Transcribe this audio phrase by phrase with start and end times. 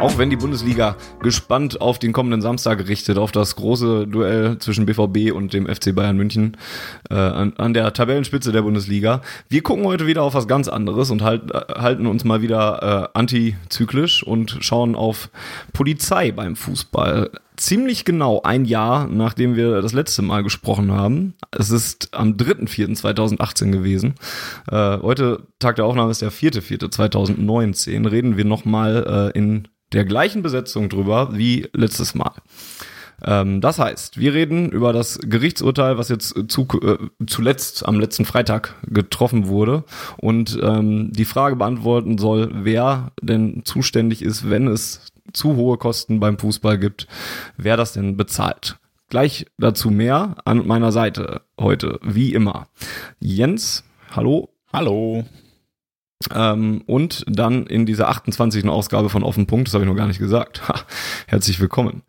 [0.00, 4.86] Auch wenn die Bundesliga gespannt auf den kommenden Samstag gerichtet, auf das große Duell zwischen
[4.86, 6.56] BVB und dem FC Bayern München
[7.10, 9.20] äh, an, an, der Tabellenspitze der Bundesliga.
[9.50, 13.10] Wir gucken heute wieder auf was ganz anderes und halt, äh, halten uns mal wieder
[13.12, 15.28] äh, antizyklisch und schauen auf
[15.74, 17.30] Polizei beim Fußball.
[17.58, 21.34] Ziemlich genau ein Jahr, nachdem wir das letzte Mal gesprochen haben.
[21.50, 24.14] Es ist am 3.4.2018 gewesen.
[24.70, 28.10] Äh, heute, Tag der Aufnahme ist der 4.4.2019.
[28.10, 32.32] Reden wir nochmal äh, in der gleichen Besetzung drüber wie letztes Mal.
[33.22, 38.24] Ähm, das heißt, wir reden über das Gerichtsurteil, was jetzt zu, äh, zuletzt am letzten
[38.24, 39.84] Freitag getroffen wurde
[40.16, 46.20] und ähm, die Frage beantworten soll, wer denn zuständig ist, wenn es zu hohe Kosten
[46.20, 47.06] beim Fußball gibt,
[47.56, 48.76] wer das denn bezahlt.
[49.08, 52.68] Gleich dazu mehr an meiner Seite heute, wie immer.
[53.18, 54.50] Jens, hallo.
[54.72, 55.24] Hallo.
[56.34, 58.68] Ähm, und dann in dieser 28.
[58.68, 60.68] Ausgabe von Offen Punkt, das habe ich noch gar nicht gesagt.
[60.68, 60.74] Ha,
[61.26, 62.02] herzlich willkommen.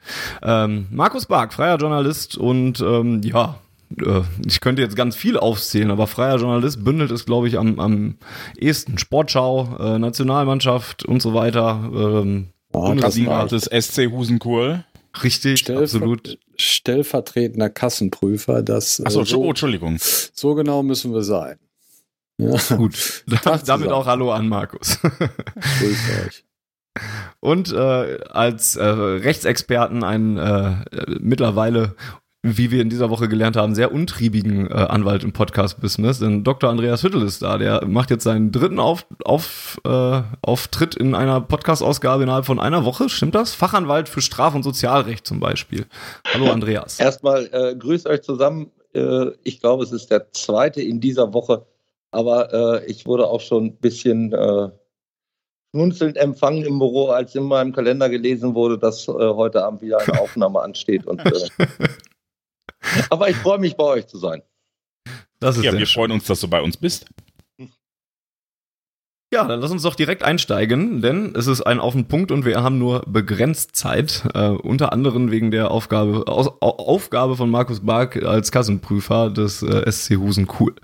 [0.43, 3.59] Ähm, Markus Bark, freier Journalist und ähm, ja,
[3.99, 7.79] äh, ich könnte jetzt ganz viel aufzählen, aber freier Journalist bündelt es, glaube ich, am,
[7.79, 8.15] am
[8.57, 8.97] ehesten.
[8.97, 11.79] Sportschau, äh, Nationalmannschaft und so weiter.
[11.93, 13.45] Ähm, oh, Bundesliga.
[13.45, 14.83] des SC Husenkurl.
[15.23, 16.37] Richtig, Stellver absolut.
[16.57, 19.03] Stellvertretender Kassenprüfer, das.
[19.05, 19.97] Achso, äh, so, oh, Entschuldigung.
[19.99, 21.57] So genau müssen wir sein.
[22.41, 22.75] Ja.
[22.75, 23.23] Gut,
[23.65, 24.99] damit auch Hallo an Markus.
[25.79, 26.43] Grüß euch.
[27.39, 30.75] Und äh, als äh, Rechtsexperten einen äh,
[31.19, 31.95] mittlerweile,
[32.41, 36.19] wie wir in dieser Woche gelernt haben, sehr untriebigen äh, Anwalt im Podcast-Business.
[36.19, 36.69] Denn Dr.
[36.69, 37.59] Andreas Hüttel ist da.
[37.59, 42.83] Der macht jetzt seinen dritten auf, auf, äh, Auftritt in einer Podcast-Ausgabe innerhalb von einer
[42.85, 43.07] Woche.
[43.07, 43.53] Stimmt das?
[43.53, 45.85] Fachanwalt für Straf- und Sozialrecht zum Beispiel.
[46.33, 46.99] Hallo Andreas.
[46.99, 48.71] Erstmal äh, grüßt euch zusammen.
[48.93, 51.65] Äh, ich glaube, es ist der zweite in dieser Woche
[52.11, 54.69] aber äh, ich wurde auch schon ein bisschen äh,
[55.73, 59.99] schmunzelnd empfangen im Büro, als in meinem Kalender gelesen wurde, dass äh, heute Abend wieder
[59.99, 61.05] eine Aufnahme ansteht.
[61.07, 61.49] Und, äh,
[63.09, 64.41] aber ich freue mich, bei euch zu sein.
[65.63, 66.01] ja, wir schön.
[66.01, 67.07] freuen uns, dass du bei uns bist.
[69.33, 72.43] Ja, dann lass uns doch direkt einsteigen, denn es ist ein Auf den Punkt und
[72.43, 77.79] wir haben nur begrenzt Zeit, äh, unter anderem wegen der Aufgabe, Aus, Aufgabe von Markus
[77.79, 80.75] Bark als Kassenprüfer des äh, SC Husen Cool.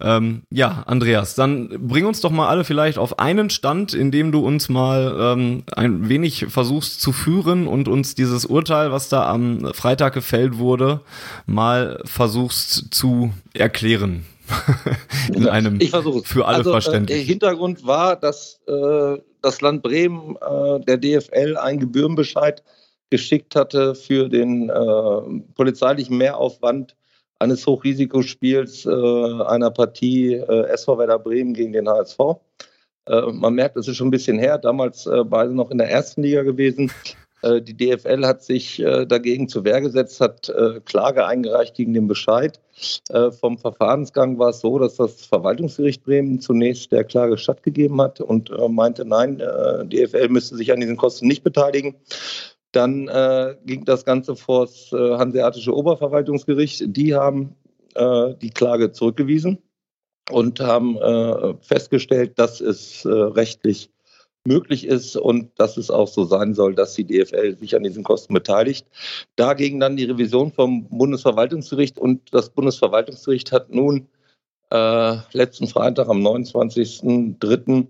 [0.00, 4.32] Ähm, ja, Andreas, dann bring uns doch mal alle vielleicht auf einen Stand, in dem
[4.32, 9.28] du uns mal ähm, ein wenig versuchst zu führen und uns dieses Urteil, was da
[9.28, 11.02] am Freitag gefällt wurde,
[11.44, 14.24] mal versuchst zu erklären.
[15.34, 17.16] in einem ich für alle also, verständlich.
[17.16, 22.62] Äh, der Hintergrund war, dass äh, das Land Bremen äh, der DFL einen Gebührenbescheid
[23.10, 26.96] geschickt hatte für den äh, polizeilichen Mehraufwand
[27.38, 32.18] eines Hochrisikospiels äh, einer Partie äh, SV Werder Bremen gegen den HSV.
[33.06, 36.42] man merkt, es ist schon ein bisschen her, damals beide noch in der ersten Liga
[36.42, 36.90] gewesen.
[37.44, 41.94] Äh, die DFL hat sich äh, dagegen zur Wehr gesetzt, hat äh, Klage eingereicht gegen
[41.94, 42.60] den Bescheid.
[43.38, 48.50] Vom Verfahrensgang war es so, dass das Verwaltungsgericht Bremen zunächst der Klage stattgegeben hat und
[48.68, 51.94] meinte, nein, DFL müsste sich an diesen Kosten nicht beteiligen.
[52.72, 53.08] Dann
[53.64, 56.82] ging das Ganze vor das Hanseatische Oberverwaltungsgericht.
[56.88, 57.54] Die haben
[57.96, 59.58] die Klage zurückgewiesen
[60.32, 60.98] und haben
[61.60, 63.93] festgestellt, dass es rechtlich
[64.46, 68.04] möglich ist und dass es auch so sein soll, dass die DFL sich an diesen
[68.04, 68.86] Kosten beteiligt.
[69.36, 74.06] Dagegen dann die Revision vom Bundesverwaltungsgericht und das Bundesverwaltungsgericht hat nun
[74.70, 77.86] äh, letzten Freitag am 29.03.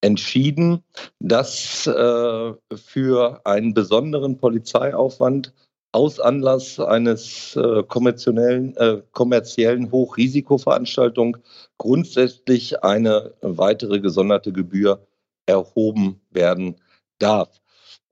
[0.00, 0.82] entschieden,
[1.18, 5.52] dass äh, für einen besonderen Polizeiaufwand
[5.92, 11.38] aus Anlass eines äh, kommerziellen, äh, kommerziellen Hochrisikoveranstaltung
[11.78, 15.00] grundsätzlich eine weitere gesonderte Gebühr
[15.46, 16.76] erhoben werden
[17.18, 17.60] darf.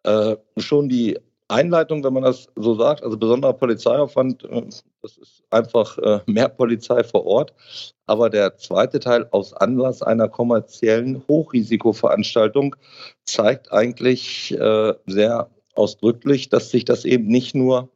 [0.04, 4.62] Äh, schon die Einleitung, wenn man das so sagt, also besonderer Polizeiaufwand, äh,
[5.02, 7.52] das ist einfach äh, mehr Polizei vor Ort.
[8.06, 12.76] Aber der zweite Teil aus Anlass einer kommerziellen Hochrisikoveranstaltung
[13.24, 17.90] zeigt eigentlich äh, sehr ausdrücklich, dass sich das eben nicht nur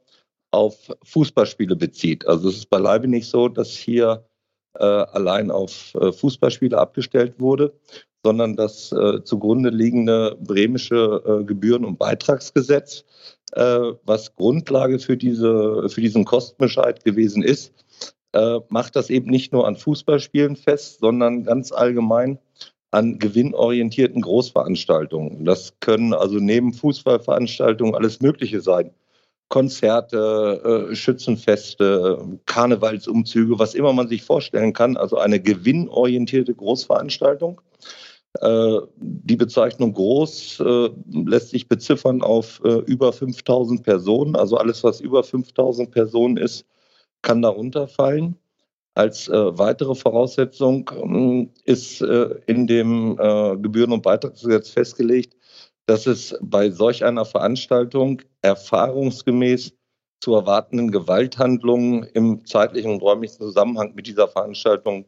[0.51, 2.27] auf Fußballspiele bezieht.
[2.27, 4.25] Also es ist beileibe nicht so, dass hier
[4.75, 7.73] allein auf Fußballspiele abgestellt wurde,
[8.23, 13.05] sondern das äh, zugrunde liegende bremische äh, Gebühren- und Beitragsgesetz,
[13.53, 17.73] äh, was Grundlage für, diese, für diesen Kostenbescheid gewesen ist,
[18.33, 22.39] äh, macht das eben nicht nur an Fußballspielen fest, sondern ganz allgemein
[22.91, 25.45] an gewinnorientierten Großveranstaltungen.
[25.45, 28.91] Das können also neben Fußballveranstaltungen alles Mögliche sein.
[29.49, 34.97] Konzerte, äh, Schützenfeste, Karnevalsumzüge, was immer man sich vorstellen kann.
[34.97, 37.61] Also eine gewinnorientierte Großveranstaltung.
[38.41, 44.37] Äh, die Bezeichnung groß äh, lässt sich beziffern auf äh, über 5000 Personen.
[44.37, 46.65] Also alles, was über 5000 Personen ist,
[47.23, 48.37] kann darunter fallen.
[48.95, 50.91] Als weitere Voraussetzung
[51.63, 55.37] ist in dem Gebühren- und Beitragsgesetz festgelegt,
[55.87, 59.73] dass es bei solch einer Veranstaltung erfahrungsgemäß
[60.21, 65.05] zu erwartenden Gewalthandlungen im zeitlichen und räumlichen Zusammenhang mit dieser Veranstaltung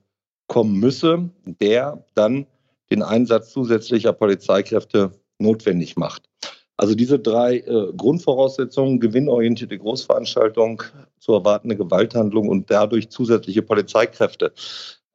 [0.47, 2.47] kommen müsse, der dann
[2.90, 6.28] den Einsatz zusätzlicher Polizeikräfte notwendig macht.
[6.76, 10.82] Also diese drei äh, Grundvoraussetzungen, gewinnorientierte Großveranstaltung,
[11.19, 14.52] zu erwartende Gewalthandlung und dadurch zusätzliche Polizeikräfte.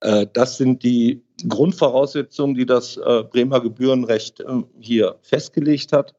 [0.01, 6.13] Äh, das sind die Grundvoraussetzungen, die das äh, Bremer Gebührenrecht äh, hier festgelegt hat.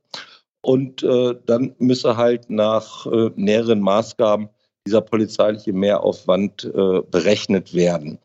[0.62, 4.48] Und äh, dann müsse halt nach äh, näheren Maßgaben
[4.84, 6.70] dieser polizeiliche Mehraufwand
[7.10, 8.20] berechnet werden.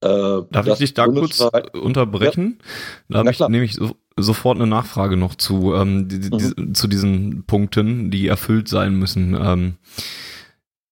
[0.00, 1.40] Äh, Darf ich dich da kurz
[1.72, 2.58] unterbrechen?
[2.60, 2.64] Ja.
[3.08, 6.74] Da habe ich nämlich so, sofort eine Nachfrage noch zu, ähm, die, die, mhm.
[6.74, 9.34] zu diesen Punkten, die erfüllt sein müssen.
[9.34, 9.74] Ähm,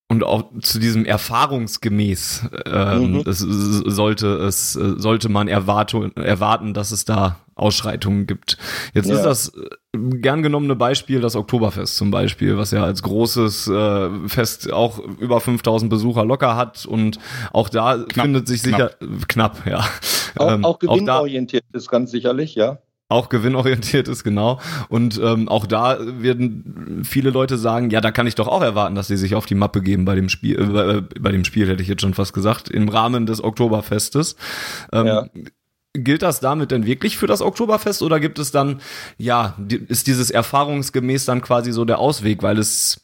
[0.09, 3.23] und auch zu diesem erfahrungsgemäß ähm, mhm.
[3.25, 8.57] es, sollte es sollte man erwarten, erwarten, dass es da Ausschreitungen gibt.
[8.93, 9.15] Jetzt ja.
[9.15, 9.67] ist das äh,
[9.97, 15.41] gern genommene Beispiel das Oktoberfest zum Beispiel, was ja als großes äh, Fest auch über
[15.41, 17.19] 5000 Besucher locker hat und
[17.51, 18.91] auch da knapp, findet sich sicher
[19.27, 19.85] knapp, knapp ja.
[20.35, 22.77] Auch, ähm, auch gewinnorientiert auch da, ist ganz sicherlich, ja
[23.09, 24.59] auch gewinnorientiert ist, genau.
[24.89, 28.95] Und ähm, auch da werden viele Leute sagen, ja, da kann ich doch auch erwarten,
[28.95, 31.81] dass sie sich auf die Mappe geben bei dem Spiel, äh, bei dem Spiel hätte
[31.81, 34.35] ich jetzt schon fast gesagt, im Rahmen des Oktoberfestes.
[34.91, 35.27] Ähm, ja.
[35.93, 38.81] Gilt das damit denn wirklich für das Oktoberfest oder gibt es dann,
[39.17, 39.55] ja,
[39.87, 43.01] ist dieses erfahrungsgemäß dann quasi so der Ausweg, weil es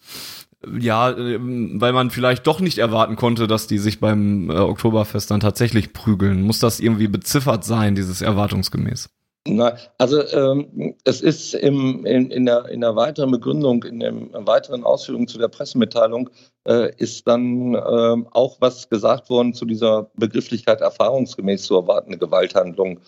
[0.79, 5.31] ja, ähm, weil man vielleicht doch nicht erwarten konnte, dass die sich beim äh, Oktoberfest
[5.31, 6.41] dann tatsächlich prügeln.
[6.41, 9.09] Muss das irgendwie beziffert sein, dieses erwartungsgemäß?
[9.45, 14.29] Na, also ähm, es ist im, in, in, der, in der weiteren Begründung, in den
[14.33, 16.29] weiteren Ausführungen zu der Pressemitteilung,
[16.65, 23.01] äh, ist dann ähm, auch was gesagt worden zu dieser Begrifflichkeit erfahrungsgemäß zu erwartende Gewalthandlung.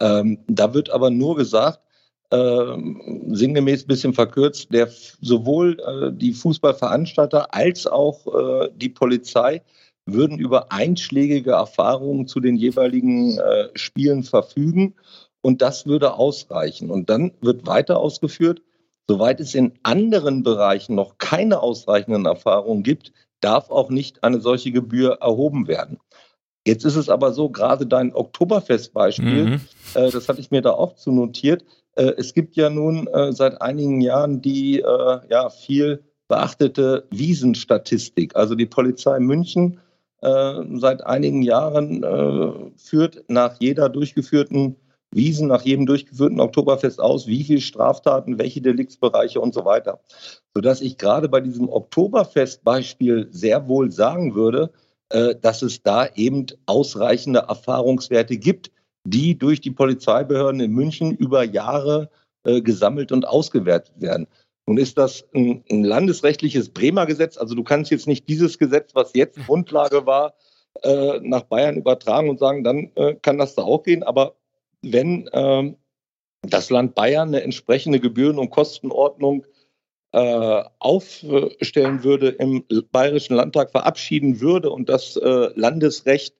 [0.00, 1.78] Ähm, da wird aber nur gesagt,
[2.30, 2.76] äh,
[3.28, 4.88] sinngemäß ein bisschen verkürzt, der
[5.20, 9.62] sowohl äh, die Fußballveranstalter als auch äh, die Polizei
[10.06, 14.96] würden über einschlägige Erfahrungen zu den jeweiligen äh, Spielen verfügen
[15.42, 16.90] und das würde ausreichen.
[16.90, 18.62] Und dann wird weiter ausgeführt,
[19.08, 24.72] soweit es in anderen Bereichen noch keine ausreichenden Erfahrungen gibt, darf auch nicht eine solche
[24.72, 25.98] Gebühr erhoben werden.
[26.66, 29.60] Jetzt ist es aber so, gerade dein Oktoberfestbeispiel, mhm.
[29.94, 31.64] äh, das hatte ich mir da auch zu notiert.
[31.94, 38.34] Äh, es gibt ja nun äh, seit einigen Jahren die äh, ja viel beachtete Wiesenstatistik.
[38.34, 39.80] Also die Polizei München
[40.22, 44.76] äh, seit einigen Jahren äh, führt nach jeder durchgeführten
[45.10, 50.00] wiesen nach jedem durchgeführten Oktoberfest aus, wie viele Straftaten, welche Deliktsbereiche und so weiter.
[50.54, 54.70] Sodass ich gerade bei diesem Oktoberfest-Beispiel sehr wohl sagen würde,
[55.10, 58.70] äh, dass es da eben ausreichende Erfahrungswerte gibt,
[59.04, 62.10] die durch die Polizeibehörden in München über Jahre
[62.44, 64.26] äh, gesammelt und ausgewertet werden.
[64.66, 67.36] Nun ist das ein, ein, landesrechtliches Bremer Gesetz.
[67.36, 70.34] Also du kannst jetzt nicht dieses Gesetz, was jetzt Grundlage war,
[70.82, 74.02] äh, nach Bayern übertragen und sagen, dann äh, kann das da auch gehen.
[74.02, 74.34] Aber
[74.82, 75.76] wenn ähm,
[76.42, 79.46] das Land Bayern eine entsprechende Gebühren- und Kostenordnung
[80.12, 86.34] äh, aufstellen würde, im Bayerischen Landtag verabschieden würde und das äh, Landesrecht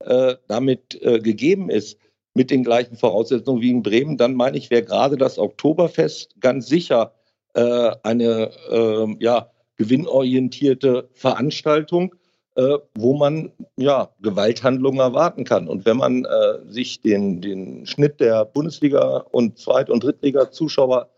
[0.00, 1.98] äh, damit äh, gegeben ist,
[2.34, 6.66] mit den gleichen Voraussetzungen wie in Bremen, dann meine ich, wäre gerade das Oktoberfest ganz
[6.66, 7.14] sicher
[7.54, 12.14] äh, eine ähm, ja, gewinnorientierte Veranstaltung
[12.56, 15.68] äh, wo man ja Gewalthandlungen erwarten kann.
[15.68, 21.08] Und wenn man äh, sich den, den Schnitt der Bundesliga und Zweit- und Drittliga-Zuschauer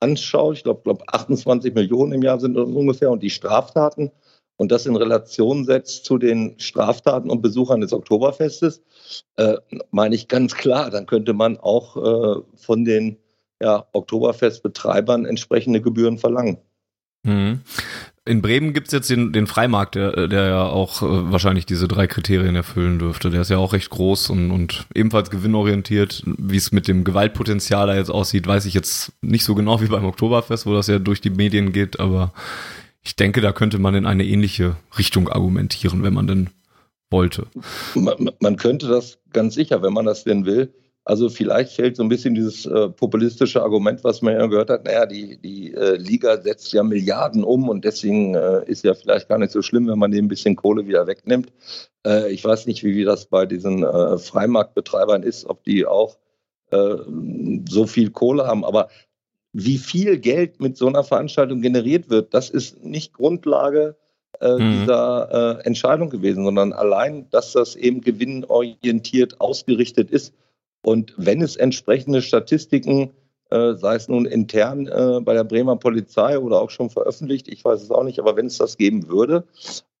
[0.00, 4.10] anschaut, ich glaube, glaub 28 Millionen im Jahr sind das ungefähr, und die Straftaten
[4.56, 8.82] und das in Relation setzt zu den Straftaten und Besuchern des Oktoberfestes,
[9.36, 9.56] äh,
[9.90, 13.18] meine ich ganz klar, dann könnte man auch äh, von den
[13.60, 16.58] ja, Oktoberfestbetreibern entsprechende Gebühren verlangen.
[17.24, 17.62] Mhm.
[18.26, 22.06] In Bremen gibt's jetzt den, den Freimarkt, der, der ja auch äh, wahrscheinlich diese drei
[22.06, 23.28] Kriterien erfüllen dürfte.
[23.28, 26.22] Der ist ja auch recht groß und, und ebenfalls gewinnorientiert.
[26.24, 29.88] Wie es mit dem Gewaltpotenzial da jetzt aussieht, weiß ich jetzt nicht so genau wie
[29.88, 32.32] beim Oktoberfest, wo das ja durch die Medien geht, aber
[33.02, 36.50] ich denke, da könnte man in eine ähnliche Richtung argumentieren, wenn man denn
[37.10, 37.46] wollte.
[37.94, 40.72] Man, man könnte das ganz sicher, wenn man das denn will.
[41.06, 44.86] Also vielleicht fällt so ein bisschen dieses äh, populistische Argument, was man ja gehört hat,
[44.86, 49.28] naja, die, die äh, Liga setzt ja Milliarden um und deswegen äh, ist ja vielleicht
[49.28, 51.52] gar nicht so schlimm, wenn man dem ein bisschen Kohle wieder wegnimmt.
[52.06, 56.16] Äh, ich weiß nicht, wie, wie das bei diesen äh, Freimarktbetreibern ist, ob die auch
[56.70, 56.96] äh,
[57.68, 58.88] so viel Kohle haben, aber
[59.52, 63.96] wie viel Geld mit so einer Veranstaltung generiert wird, das ist nicht Grundlage
[64.40, 64.80] äh, mhm.
[64.80, 70.32] dieser äh, Entscheidung gewesen, sondern allein, dass das eben gewinnorientiert ausgerichtet ist
[70.84, 73.10] und wenn es entsprechende Statistiken,
[73.50, 77.64] äh, sei es nun intern äh, bei der Bremer Polizei oder auch schon veröffentlicht, ich
[77.64, 79.44] weiß es auch nicht, aber wenn es das geben würde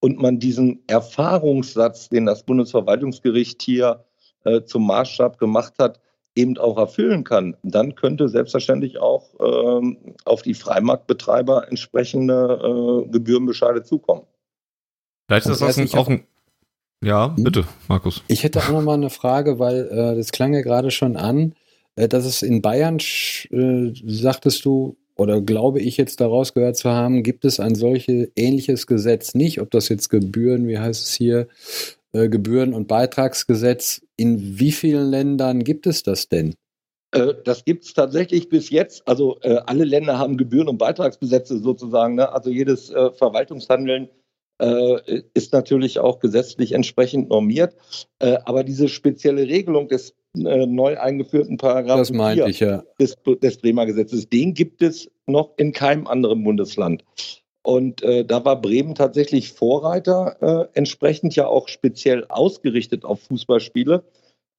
[0.00, 4.04] und man diesen Erfahrungssatz, den das Bundesverwaltungsgericht hier
[4.44, 6.00] äh, zum Maßstab gemacht hat,
[6.34, 13.84] eben auch erfüllen kann, dann könnte selbstverständlich auch ähm, auf die Freimarktbetreiber entsprechende äh, Gebührenbescheide
[13.84, 14.26] zukommen.
[15.28, 16.26] Vielleicht ist das auch ein,
[17.04, 17.44] ja, hm?
[17.44, 18.22] bitte, Markus.
[18.28, 21.54] Ich hätte auch noch mal eine Frage, weil äh, das klang ja gerade schon an,
[21.96, 26.90] äh, dass es in Bayern, äh, sagtest du, oder glaube ich jetzt daraus gehört zu
[26.90, 31.14] haben, gibt es ein solches ähnliches Gesetz nicht, ob das jetzt Gebühren, wie heißt es
[31.14, 31.46] hier,
[32.12, 36.54] äh, Gebühren- und Beitragsgesetz, in wie vielen Ländern gibt es das denn?
[37.12, 39.06] Äh, das gibt es tatsächlich bis jetzt.
[39.06, 42.16] Also äh, alle Länder haben Gebühren- und Beitragsgesetze sozusagen.
[42.16, 42.32] Ne?
[42.32, 44.08] Also jedes äh, Verwaltungshandeln
[44.58, 47.74] äh, ist natürlich auch gesetzlich entsprechend normiert.
[48.18, 52.16] Äh, aber diese spezielle Regelung des äh, neu eingeführten Paragraphen
[52.60, 52.84] ja.
[52.98, 57.04] des, des Bremer Gesetzes, den gibt es noch in keinem anderen Bundesland.
[57.62, 64.04] Und äh, da war Bremen tatsächlich Vorreiter, äh, entsprechend ja auch speziell ausgerichtet auf Fußballspiele.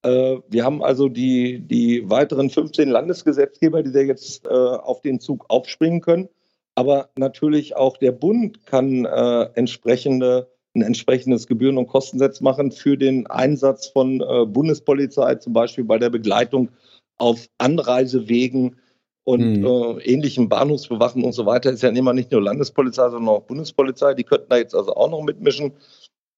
[0.01, 5.45] Äh, wir haben also die, die weiteren 15 Landesgesetzgeber, die da jetzt auf den Zug
[5.49, 6.29] aufspringen können.
[6.75, 12.97] Aber natürlich auch der Bund kann äh, entsprechende, ein entsprechendes Gebühren- und Kostensatz machen für
[12.97, 16.69] den Einsatz von äh, Bundespolizei, zum Beispiel bei der Begleitung
[17.17, 18.75] auf Anreisewegen
[19.23, 19.65] und mhm.
[19.65, 21.71] äh, ähnlichen Bahnhofsbewachen und so weiter.
[21.71, 24.13] Ist ja immer nicht nur Landespolizei, sondern auch Bundespolizei.
[24.13, 25.73] Die könnten da jetzt also auch noch mitmischen.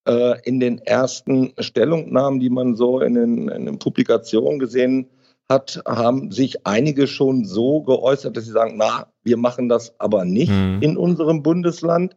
[0.06, 5.18] Äh, in den ersten Stellungnahmen, die man so in den, in den Publikationen gesehen hat,
[5.48, 10.24] hat, haben sich einige schon so geäußert, dass sie sagen, na, wir machen das aber
[10.24, 10.78] nicht mhm.
[10.80, 12.16] in unserem Bundesland.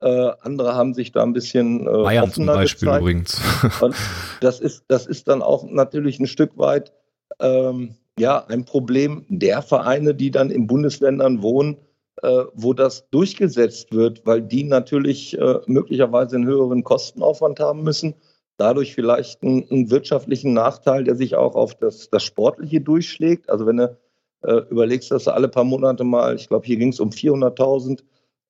[0.00, 3.00] Äh, andere haben sich da ein bisschen äh, Bayern zum Beispiel gezeigt.
[3.00, 3.40] übrigens.
[3.80, 3.94] Und
[4.40, 6.92] das ist, das ist dann auch natürlich ein Stück weit
[7.40, 11.76] ähm, ja ein Problem der Vereine, die dann in Bundesländern wohnen,
[12.22, 18.14] äh, wo das durchgesetzt wird, weil die natürlich äh, möglicherweise einen höheren Kostenaufwand haben müssen
[18.58, 23.48] dadurch vielleicht einen, einen, wirtschaftlichen Nachteil, der sich auch auf das, das Sportliche durchschlägt.
[23.48, 23.96] Also wenn du
[24.42, 28.02] äh, überlegst, dass du alle paar Monate mal, ich glaube, hier ging es um 400.000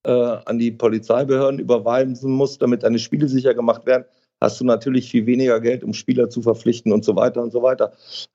[0.04, 4.04] äh, an die Polizeibehörden überweisen musst, damit deine Spiele sicher gemacht werden,
[4.40, 7.62] hast du natürlich viel weniger Geld, um Spieler zu verpflichten und so weiter und so
[7.62, 7.92] weiter.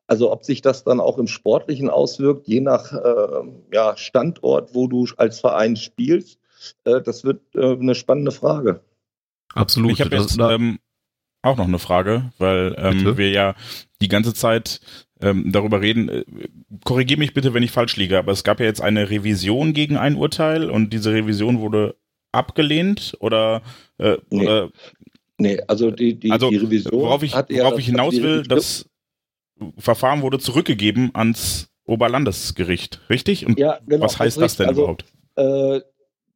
[0.07, 4.87] Also ob sich das dann auch im Sportlichen auswirkt, je nach äh, ja, Standort, wo
[4.87, 6.39] du als Verein spielst,
[6.83, 8.81] äh, das wird äh, eine spannende Frage.
[9.53, 9.91] Absolut.
[9.91, 10.79] Ich habe jetzt ähm,
[11.41, 13.55] auch noch eine Frage, weil ähm, wir ja
[14.01, 14.81] die ganze Zeit
[15.23, 16.09] ähm, darüber reden.
[16.09, 16.25] Äh,
[16.83, 19.97] Korrigiere mich bitte, wenn ich falsch liege, aber es gab ja jetzt eine Revision gegen
[19.97, 21.95] ein Urteil und diese Revision wurde
[22.31, 23.61] abgelehnt oder,
[23.97, 24.43] äh, nee.
[24.43, 24.69] oder
[25.39, 27.01] Nee, also die, die, also, die Revision.
[27.01, 28.89] Worauf ich, worauf ich hinaus will, das
[29.77, 33.45] Verfahren wurde zurückgegeben ans Oberlandesgericht, richtig?
[33.45, 35.05] Und ja, genau, was heißt das denn also, überhaupt?
[35.35, 35.81] Äh,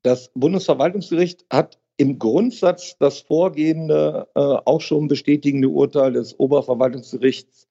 [0.02, 7.67] das Bundesverwaltungsgericht hat im Grundsatz das vorgehende, äh, auch schon bestätigende Urteil des Oberverwaltungsgerichts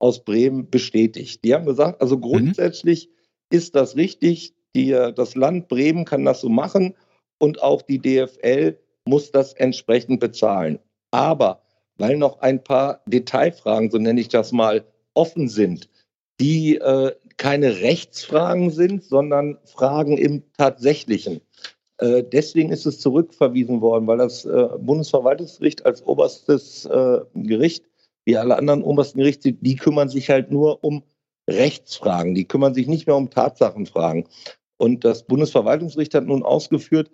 [0.00, 1.44] aus Bremen bestätigt.
[1.44, 2.22] Die haben gesagt, also mhm.
[2.22, 3.56] grundsätzlich mhm.
[3.56, 6.96] ist das richtig, die, das Land Bremen kann das so machen
[7.38, 10.78] und auch die DFL muss das entsprechend bezahlen.
[11.12, 11.62] Aber
[11.98, 15.88] weil noch ein paar Detailfragen, so nenne ich das mal, offen sind,
[16.40, 21.42] die äh, keine Rechtsfragen sind, sondern Fragen im Tatsächlichen.
[21.98, 27.84] Äh, deswegen ist es zurückverwiesen worden, weil das äh, Bundesverwaltungsgericht als oberstes äh, Gericht,
[28.30, 31.02] wie alle anderen obersten Gerichte, die kümmern sich halt nur um
[31.48, 34.28] Rechtsfragen, die kümmern sich nicht mehr um Tatsachenfragen.
[34.76, 37.10] Und das Bundesverwaltungsgericht hat nun ausgeführt,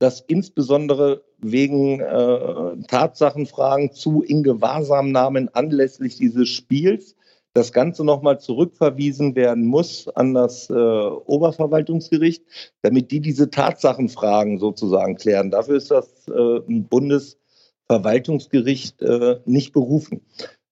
[0.00, 7.14] dass insbesondere wegen äh, Tatsachenfragen zu Ingewahrsamnahmen anlässlich dieses Spiels
[7.54, 12.42] das Ganze nochmal zurückverwiesen werden muss an das äh, Oberverwaltungsgericht,
[12.82, 15.52] damit die diese Tatsachenfragen sozusagen klären.
[15.52, 20.22] Dafür ist das äh, Bundesverwaltungsgericht äh, nicht berufen.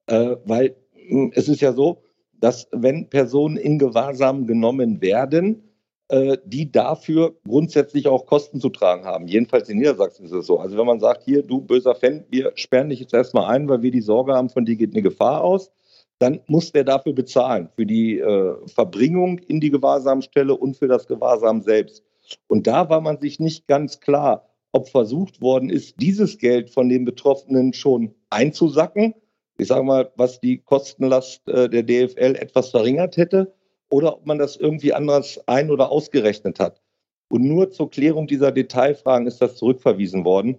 [0.06, 5.62] Äh, weil hm, es ist ja so, dass wenn Personen in Gewahrsam genommen werden,
[6.08, 9.26] äh, die dafür grundsätzlich auch Kosten zu tragen haben.
[9.26, 10.58] Jedenfalls in Niedersachsen ist es so.
[10.58, 13.82] Also wenn man sagt, hier, du böser Fan, wir sperren dich jetzt erstmal ein, weil
[13.82, 15.70] wir die Sorge haben, von dir geht eine Gefahr aus
[16.18, 21.06] dann muss der dafür bezahlen, für die äh, Verbringung in die Gewahrsamstelle und für das
[21.06, 22.04] Gewahrsam selbst.
[22.46, 26.88] Und da war man sich nicht ganz klar, ob versucht worden ist, dieses Geld von
[26.88, 29.14] den Betroffenen schon einzusacken.
[29.56, 33.54] Ich sage mal, was die Kostenlast äh, der DFL etwas verringert hätte,
[33.90, 36.80] oder ob man das irgendwie anders ein- oder ausgerechnet hat.
[37.28, 40.58] Und nur zur Klärung dieser Detailfragen ist das zurückverwiesen worden.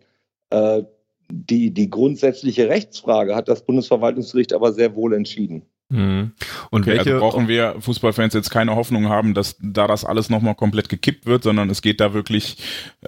[0.49, 0.83] Äh,
[1.29, 5.63] die, die grundsätzliche Rechtsfrage hat das Bundesverwaltungsgericht aber sehr wohl entschieden.
[5.89, 6.31] Mhm.
[6.71, 10.29] Und okay, welche, also brauchen wir Fußballfans jetzt keine Hoffnung haben, dass da das alles
[10.29, 12.57] nochmal komplett gekippt wird, sondern es geht da wirklich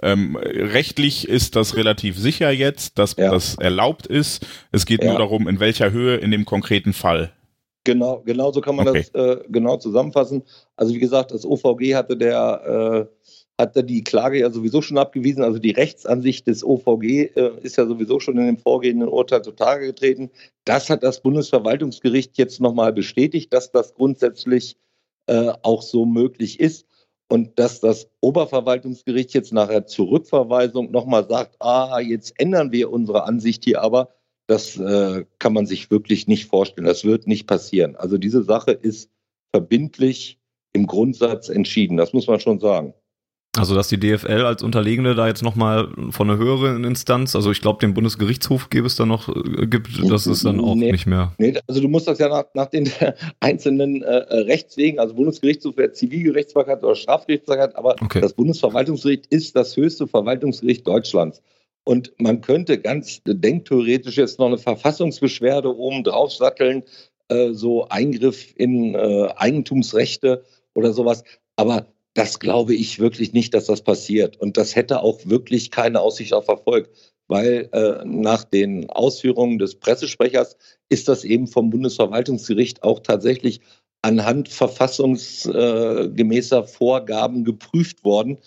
[0.00, 3.30] ähm, rechtlich ist das relativ sicher jetzt, dass ja.
[3.30, 4.46] das erlaubt ist.
[4.70, 5.10] Es geht ja.
[5.10, 7.32] nur darum, in welcher Höhe in dem konkreten Fall.
[7.82, 9.06] Genau, genau so kann man okay.
[9.12, 10.42] das äh, genau zusammenfassen.
[10.76, 13.28] Also wie gesagt, das OVG hatte der äh,
[13.58, 15.42] hat er die Klage ja sowieso schon abgewiesen.
[15.42, 19.86] Also die Rechtsansicht des OVG äh, ist ja sowieso schon in dem vorgehenden Urteil zutage
[19.86, 20.30] getreten.
[20.64, 24.76] Das hat das Bundesverwaltungsgericht jetzt nochmal bestätigt, dass das grundsätzlich
[25.26, 26.86] äh, auch so möglich ist.
[27.30, 33.24] Und dass das Oberverwaltungsgericht jetzt nachher zur Rückverweisung nochmal sagt, ah, jetzt ändern wir unsere
[33.24, 34.14] Ansicht hier aber,
[34.46, 36.86] das äh, kann man sich wirklich nicht vorstellen.
[36.86, 37.96] Das wird nicht passieren.
[37.96, 39.10] Also diese Sache ist
[39.50, 40.38] verbindlich
[40.72, 41.98] im Grundsatz entschieden.
[41.98, 42.94] Das muss man schon sagen.
[43.56, 47.60] Also, dass die DFL als Unterlegene da jetzt nochmal von einer höheren Instanz, also ich
[47.60, 51.06] glaube, den Bundesgerichtshof gäbe es da noch, äh, gibt, das ist dann auch nee, nicht
[51.06, 51.32] mehr.
[51.38, 52.90] Nee, also du musst das ja nach, nach den
[53.40, 58.20] einzelnen äh, äh, Rechtswegen, also Bundesgerichtshof wäre Zivilgerichtsbarkeit oder Strafgerichtsbarkeit, aber okay.
[58.20, 61.42] das Bundesverwaltungsgericht ist das höchste Verwaltungsgericht Deutschlands.
[61.84, 66.82] Und man könnte ganz denktheoretisch jetzt noch eine Verfassungsbeschwerde oben drauf satteln,
[67.28, 71.24] äh, so Eingriff in äh, Eigentumsrechte oder sowas.
[71.56, 71.86] Aber
[72.18, 74.40] das glaube ich wirklich nicht, dass das passiert.
[74.40, 76.90] Und das hätte auch wirklich keine Aussicht auf Erfolg,
[77.28, 80.56] weil äh, nach den Ausführungen des Pressesprechers
[80.88, 83.60] ist das eben vom Bundesverwaltungsgericht auch tatsächlich
[84.02, 88.38] anhand verfassungsgemäßer Vorgaben geprüft worden.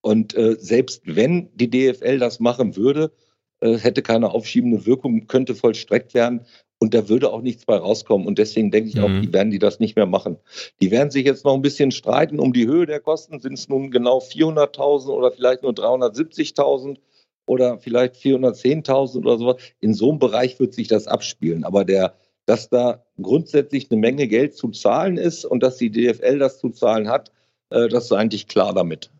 [0.00, 3.12] Und äh, selbst wenn die DFL das machen würde,
[3.60, 6.46] äh, hätte keine aufschiebende Wirkung, könnte vollstreckt werden.
[6.80, 8.26] Und da würde auch nichts bei rauskommen.
[8.26, 9.02] Und deswegen denke ich mhm.
[9.02, 10.36] auch, die werden die das nicht mehr machen.
[10.80, 13.40] Die werden sich jetzt noch ein bisschen streiten um die Höhe der Kosten.
[13.40, 16.98] Sind es nun genau 400.000 oder vielleicht nur 370.000
[17.46, 19.56] oder vielleicht 410.000 oder sowas?
[19.80, 21.64] In so einem Bereich wird sich das abspielen.
[21.64, 22.14] Aber der,
[22.46, 26.70] dass da grundsätzlich eine Menge Geld zu zahlen ist und dass die DFL das zu
[26.70, 27.32] zahlen hat,
[27.70, 29.10] äh, das ist eigentlich klar damit.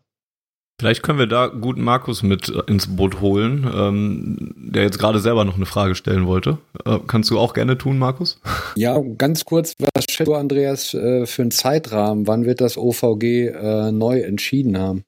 [0.79, 5.19] Vielleicht können wir da guten Markus mit äh, ins Boot holen, ähm, der jetzt gerade
[5.19, 6.57] selber noch eine Frage stellen wollte.
[6.85, 8.39] Äh, kannst du auch gerne tun, Markus?
[8.77, 12.27] Ja, ganz kurz, was schätzt du, Andreas, äh, für einen Zeitrahmen?
[12.27, 15.03] Wann wird das OVG äh, neu entschieden haben?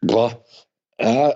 [0.00, 0.44] Boah,
[0.98, 1.34] äh,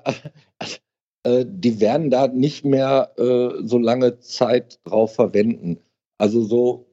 [1.25, 5.81] die werden da nicht mehr äh, so lange Zeit drauf verwenden.
[6.19, 6.87] Also so,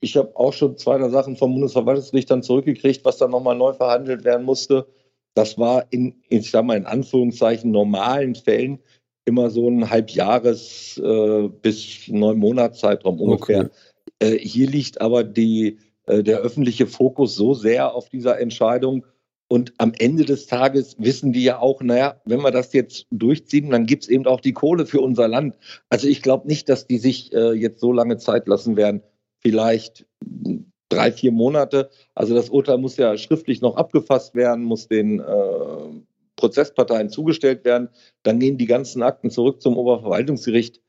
[0.00, 3.72] ich habe auch schon zwei der Sachen vom Bundesverwaltungsgericht dann zurückgekriegt, was dann nochmal neu
[3.72, 4.86] verhandelt werden musste
[5.34, 8.80] das war in, ich sag mal in Anführungszeichen, normalen Fällen
[9.24, 13.66] immer so ein Halbjahres- äh, bis neun Monatszeitraum ungefähr.
[13.66, 13.70] Okay.
[14.18, 19.06] Äh, hier liegt aber die, äh, der öffentliche Fokus so sehr auf dieser Entscheidung.
[19.48, 23.70] Und am Ende des Tages wissen die ja auch, naja, wenn wir das jetzt durchziehen,
[23.70, 25.56] dann gibt es eben auch die Kohle für unser Land.
[25.88, 29.02] Also ich glaube nicht, dass die sich äh, jetzt so lange Zeit lassen werden.
[29.40, 30.06] Vielleicht
[30.90, 31.88] drei, vier Monate.
[32.14, 35.24] Also das Urteil muss ja schriftlich noch abgefasst werden, muss den äh,
[36.36, 37.88] Prozessparteien zugestellt werden.
[38.22, 40.82] Dann gehen die ganzen Akten zurück zum Oberverwaltungsgericht.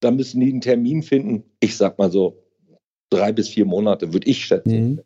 [0.00, 1.44] Da müssen die einen Termin finden.
[1.60, 2.42] Ich sag mal so
[3.10, 4.90] drei bis vier Monate, würde ich schätzen.
[4.90, 5.00] Mhm.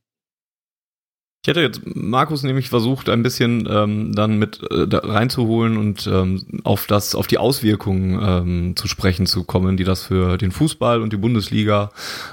[1.46, 6.44] Ich hätte jetzt Markus nämlich versucht, ein bisschen ähm, dann mit äh, reinzuholen und ähm,
[6.64, 11.00] auf das, auf die Auswirkungen ähm, zu sprechen zu kommen, die das für den Fußball
[11.00, 11.90] und die Bundesliga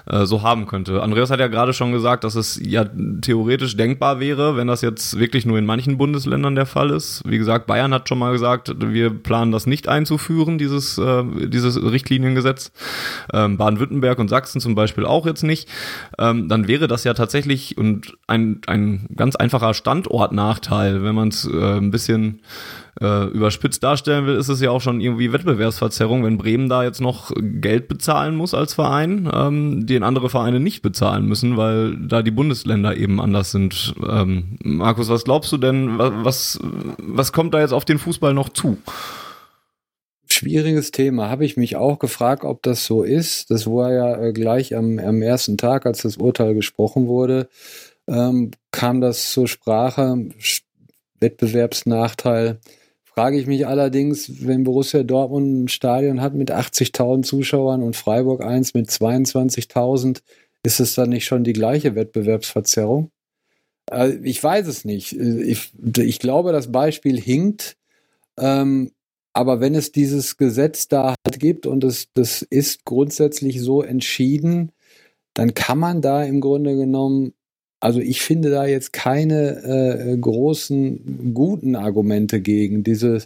[0.07, 1.03] äh, so haben könnte.
[1.03, 2.87] Andreas hat ja gerade schon gesagt, dass es ja
[3.21, 7.21] theoretisch denkbar wäre, wenn das jetzt wirklich nur in manchen Bundesländern der Fall ist.
[7.23, 11.79] Wie gesagt, Bayern hat schon mal gesagt, wir planen das nicht einzuführen, dieses, äh, dieses
[11.79, 12.71] Richtliniengesetz.
[13.31, 15.69] Ähm, Baden-Württemberg und Sachsen zum Beispiel auch jetzt nicht.
[16.17, 21.03] Ähm, dann wäre das ja tatsächlich und ein, ein ganz einfacher Standortnachteil.
[21.03, 22.41] Wenn man es äh, ein bisschen
[23.01, 27.01] äh, überspitzt darstellen will, ist es ja auch schon irgendwie Wettbewerbsverzerrung, wenn Bremen da jetzt
[27.01, 32.21] noch Geld bezahlen muss als Verein, ähm, den andere Vereine nicht bezahlen müssen, weil da
[32.21, 33.95] die Bundesländer eben anders sind.
[34.07, 36.59] Ähm, Markus, was glaubst du denn, was,
[36.97, 38.77] was kommt da jetzt auf den Fußball noch zu?
[40.27, 43.51] Schwieriges Thema, habe ich mich auch gefragt, ob das so ist.
[43.51, 47.49] Das war ja äh, gleich am, am ersten Tag, als das Urteil gesprochen wurde
[48.07, 50.29] ähm, kam das zur Sprache,
[51.19, 52.59] Wettbewerbsnachteil.
[53.03, 58.43] Frage ich mich allerdings, wenn Borussia Dortmund ein Stadion hat mit 80.000 Zuschauern und Freiburg
[58.43, 60.21] eins mit 22.000,
[60.63, 63.11] ist es dann nicht schon die gleiche Wettbewerbsverzerrung?
[63.91, 65.13] Äh, ich weiß es nicht.
[65.13, 67.77] Ich, ich glaube, das Beispiel hinkt.
[68.39, 68.91] Ähm,
[69.33, 74.71] aber wenn es dieses Gesetz da halt gibt und es, das ist grundsätzlich so entschieden,
[75.33, 77.33] dann kann man da im Grunde genommen,
[77.83, 83.23] also ich finde da jetzt keine äh, großen guten Argumente gegen diese,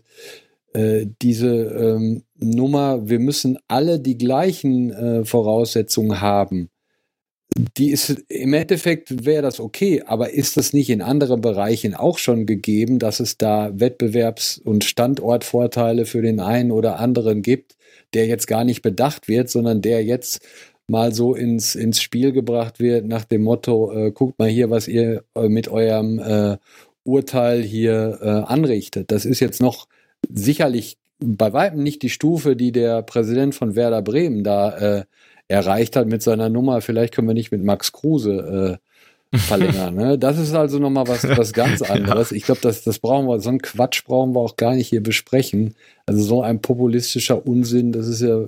[0.73, 6.69] äh, diese ähm, Nummer, wir müssen alle die gleichen äh, Voraussetzungen haben.
[7.77, 12.17] Die ist im Endeffekt wäre das okay, aber ist das nicht in anderen Bereichen auch
[12.17, 17.77] schon gegeben, dass es da Wettbewerbs- und Standortvorteile für den einen oder anderen gibt,
[18.15, 20.39] der jetzt gar nicht bedacht wird, sondern der jetzt
[20.87, 24.87] mal so ins, ins Spiel gebracht wird nach dem Motto, äh, guckt mal hier, was
[24.87, 26.57] ihr äh, mit eurem äh,
[27.03, 29.11] Urteil hier äh, anrichtet.
[29.11, 29.87] Das ist jetzt noch
[30.29, 35.03] sicherlich bei weitem nicht die Stufe, die der Präsident von Werder Bremen da äh,
[35.47, 36.81] erreicht hat mit seiner Nummer.
[36.81, 38.79] Vielleicht können wir nicht mit Max Kruse
[39.31, 39.95] verlängern.
[39.95, 40.17] ne?
[40.19, 42.31] Das ist also nochmal was, was ganz anderes.
[42.31, 45.01] Ich glaube, das, das brauchen wir, so einen Quatsch brauchen wir auch gar nicht hier
[45.01, 45.75] besprechen.
[46.05, 48.47] Also so ein populistischer Unsinn, das ist ja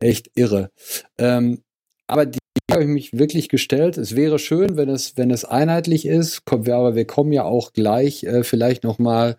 [0.00, 0.70] echt irre.
[1.18, 1.62] Ähm,
[2.10, 2.38] aber die
[2.70, 3.98] habe ich mich wirklich gestellt.
[3.98, 8.24] Es wäre schön, wenn es, wenn es einheitlich ist, aber wir kommen ja auch gleich
[8.24, 9.36] äh, vielleicht nochmal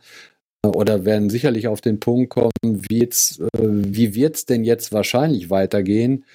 [0.66, 4.64] äh, oder werden sicherlich auf den Punkt kommen, wie, jetzt, äh, wie wird es denn
[4.64, 6.26] jetzt wahrscheinlich weitergehen?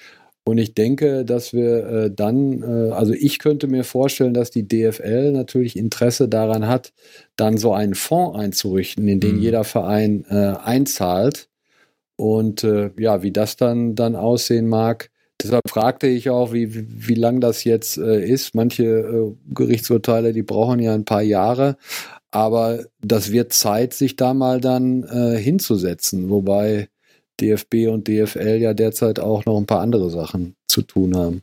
[0.47, 4.65] Und ich denke, dass wir äh, dann, äh, also ich könnte mir vorstellen, dass die
[4.67, 6.93] DFL natürlich Interesse daran hat,
[7.35, 9.41] dann so einen Fonds einzurichten, in den mhm.
[9.41, 11.49] jeder Verein äh, einzahlt.
[12.15, 15.11] Und äh, ja, wie das dann, dann aussehen mag.
[15.41, 18.55] Deshalb fragte ich auch, wie, wie, lang das jetzt äh, ist.
[18.55, 21.77] Manche äh, Gerichtsurteile, die brauchen ja ein paar Jahre.
[22.31, 26.29] Aber das wird Zeit, sich da mal dann hinzusetzen.
[26.29, 26.89] Wobei
[27.39, 31.41] DFB und DFL ja derzeit auch noch ein paar andere Sachen zu tun haben.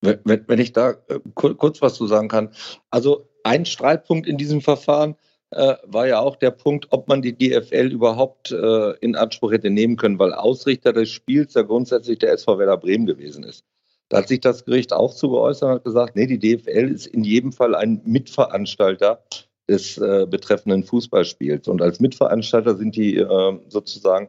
[0.00, 2.50] Wenn, wenn ich da äh, kurz was zu sagen kann.
[2.90, 7.36] Also ein Streitpunkt in diesem Verfahren äh, war ja auch der Punkt, ob man die
[7.36, 12.32] DFL überhaupt äh, in Anspruch hätte nehmen können, weil Ausrichter des Spiels ja grundsätzlich der
[12.32, 13.64] SV Werder Bremen gewesen ist.
[14.08, 17.06] Da hat sich das Gericht auch zu geäußert und hat gesagt, nee, die DFL ist
[17.06, 19.22] in jedem Fall ein Mitveranstalter
[19.68, 21.68] des äh, betreffenden Fußballspiels.
[21.68, 24.28] Und als Mitveranstalter sind die äh, sozusagen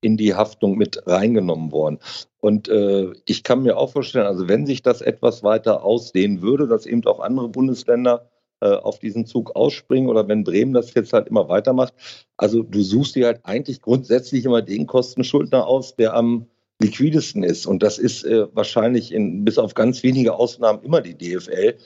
[0.00, 2.00] in die Haftung mit reingenommen worden.
[2.40, 6.66] Und äh, ich kann mir auch vorstellen, also wenn sich das etwas weiter ausdehnen würde,
[6.66, 8.31] dass eben auch andere Bundesländer äh,
[8.66, 11.94] auf diesen Zug ausspringen oder wenn Bremen das jetzt halt immer weitermacht,
[12.36, 16.46] also du suchst dir halt eigentlich grundsätzlich immer den Kostenschuldner aus, der am
[16.82, 17.66] liquidesten ist.
[17.66, 21.76] Und das ist äh, wahrscheinlich in, bis auf ganz wenige Ausnahmen immer die DFL.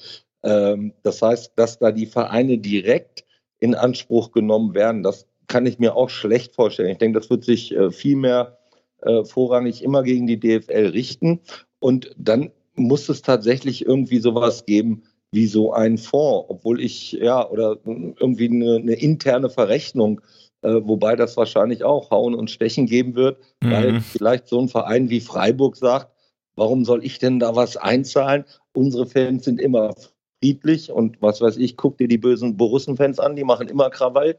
[0.42, 3.24] Ähm, das heißt, dass da die Vereine direkt
[3.58, 6.90] in Anspruch genommen werden, das kann ich mir auch schlecht vorstellen.
[6.90, 8.58] Ich denke, das wird sich äh, viel mehr
[9.02, 11.40] äh, vorrangig immer gegen die DFL richten.
[11.78, 15.04] Und dann muss es tatsächlich irgendwie sowas geben
[15.36, 20.22] wie so ein Fonds, obwohl ich, ja, oder irgendwie eine, eine interne Verrechnung,
[20.62, 23.70] äh, wobei das wahrscheinlich auch Hauen und Stechen geben wird, mhm.
[23.70, 26.10] weil vielleicht so ein Verein wie Freiburg sagt,
[26.56, 28.44] warum soll ich denn da was einzahlen?
[28.72, 29.94] Unsere Fans sind immer
[30.40, 34.36] friedlich und was weiß ich, guck dir die bösen Borussen-Fans an, die machen immer Krawall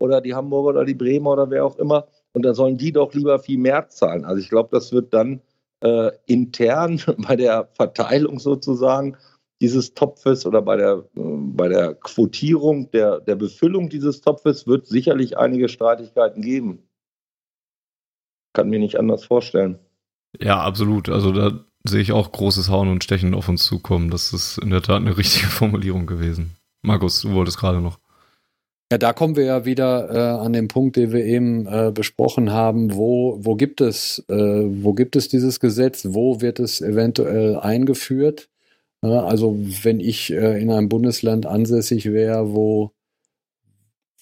[0.00, 3.14] oder die Hamburger oder die Bremer oder wer auch immer und da sollen die doch
[3.14, 4.24] lieber viel mehr zahlen.
[4.24, 5.42] Also ich glaube, das wird dann
[5.80, 9.16] äh, intern bei der Verteilung sozusagen
[9.60, 15.38] dieses Topfes oder bei der, bei der Quotierung der, der Befüllung dieses Topfes wird sicherlich
[15.38, 16.82] einige Streitigkeiten geben.
[18.52, 19.78] Kann mir nicht anders vorstellen.
[20.38, 21.08] Ja, absolut.
[21.08, 24.10] Also da sehe ich auch großes Hauen und Stechen auf uns zukommen.
[24.10, 26.56] Das ist in der Tat eine richtige Formulierung gewesen.
[26.82, 27.98] Markus, du wolltest gerade noch.
[28.92, 32.50] Ja, da kommen wir ja wieder äh, an den Punkt, den wir eben äh, besprochen
[32.50, 32.96] haben.
[32.96, 36.06] Wo, wo gibt es, äh, wo gibt es dieses Gesetz?
[36.10, 38.48] Wo wird es eventuell eingeführt?
[39.02, 42.92] Also wenn ich äh, in einem Bundesland ansässig wäre, wo,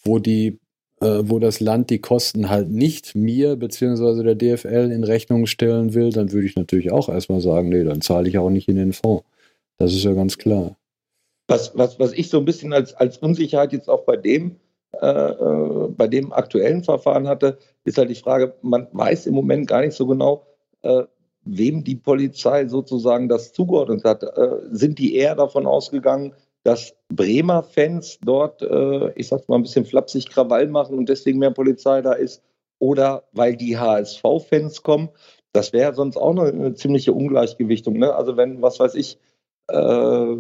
[0.05, 0.59] wo äh,
[1.01, 6.11] wo das Land die Kosten halt nicht mir beziehungsweise der DFL in Rechnung stellen will,
[6.11, 8.93] dann würde ich natürlich auch erstmal sagen, nee, dann zahle ich auch nicht in den
[8.93, 9.25] Fonds.
[9.79, 10.77] Das ist ja ganz klar.
[11.47, 14.57] Was, was, was ich so ein bisschen als, als Unsicherheit jetzt auch bei dem,
[15.01, 19.67] äh, äh, bei dem aktuellen Verfahren hatte, ist halt die Frage, man weiß im Moment
[19.67, 20.47] gar nicht so genau,
[20.83, 21.05] äh,
[21.49, 24.23] wem die Polizei sozusagen das zugeordnet hat.
[24.23, 29.63] Äh, sind die eher davon ausgegangen, dass Bremer Fans dort, äh, ich sag's mal ein
[29.63, 32.43] bisschen flapsig, Krawall machen und deswegen mehr Polizei da ist,
[32.79, 35.09] oder weil die HSV-Fans kommen.
[35.53, 37.99] Das wäre sonst auch eine, eine ziemliche Ungleichgewichtung.
[37.99, 38.15] Ne?
[38.15, 39.19] Also wenn, was weiß ich,
[39.69, 40.37] äh,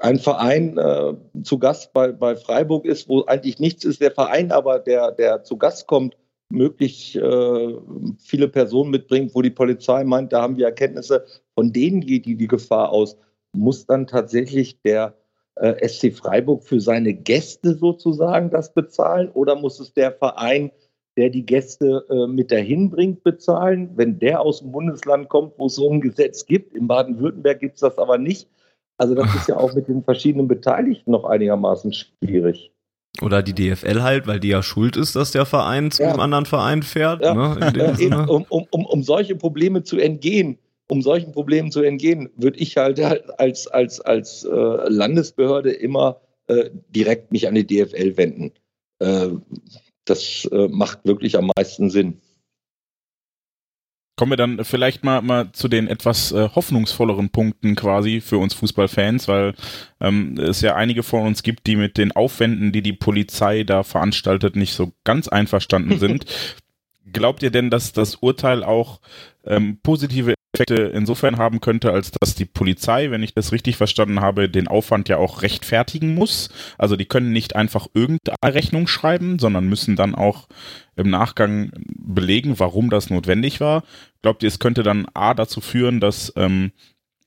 [0.00, 4.52] ein Verein äh, zu Gast bei, bei Freiburg ist, wo eigentlich nichts ist, der Verein
[4.52, 6.16] aber, der, der zu Gast kommt,
[6.50, 7.74] möglichst äh,
[8.18, 12.36] viele Personen mitbringt, wo die Polizei meint, da haben wir Erkenntnisse, von denen geht die,
[12.36, 13.16] die Gefahr aus,
[13.52, 15.14] muss dann tatsächlich der
[15.56, 20.70] äh, SC Freiburg für seine Gäste sozusagen das bezahlen oder muss es der Verein,
[21.16, 23.90] der die Gäste äh, mit dahin bringt, bezahlen?
[23.96, 27.74] Wenn der aus dem Bundesland kommt, wo es so ein Gesetz gibt, in Baden-Württemberg gibt
[27.74, 28.48] es das aber nicht.
[28.96, 32.72] Also das ist ja auch mit den verschiedenen Beteiligten noch einigermaßen schwierig.
[33.22, 36.10] Oder die DFL halt, weil die ja schuld ist, dass der Verein zu ja.
[36.10, 37.22] einem anderen Verein fährt.
[37.22, 37.34] Ja.
[37.34, 42.58] Ne, um, um, um, um solche Probleme zu entgehen, um solchen Problemen zu entgehen, würde
[42.58, 43.00] ich halt
[43.38, 44.48] als, als, als äh,
[44.88, 48.52] Landesbehörde immer äh, direkt mich an die DFL wenden.
[48.98, 49.28] Äh,
[50.04, 52.20] das äh, macht wirklich am meisten Sinn.
[54.20, 58.52] Kommen wir dann vielleicht mal, mal zu den etwas äh, hoffnungsvolleren Punkten quasi für uns
[58.52, 59.54] Fußballfans, weil
[59.98, 63.82] ähm, es ja einige von uns gibt, die mit den Aufwänden, die die Polizei da
[63.82, 66.26] veranstaltet, nicht so ganz einverstanden sind.
[67.10, 69.00] Glaubt ihr denn, dass das Urteil auch
[69.46, 74.20] ähm, positive Effekte insofern haben könnte, als dass die Polizei, wenn ich das richtig verstanden
[74.20, 76.50] habe, den Aufwand ja auch rechtfertigen muss.
[76.76, 80.48] Also die können nicht einfach irgendeine Rechnung schreiben, sondern müssen dann auch
[80.96, 83.84] im Nachgang belegen, warum das notwendig war.
[84.22, 86.72] Glaubt ihr, es könnte dann A dazu führen, dass ähm,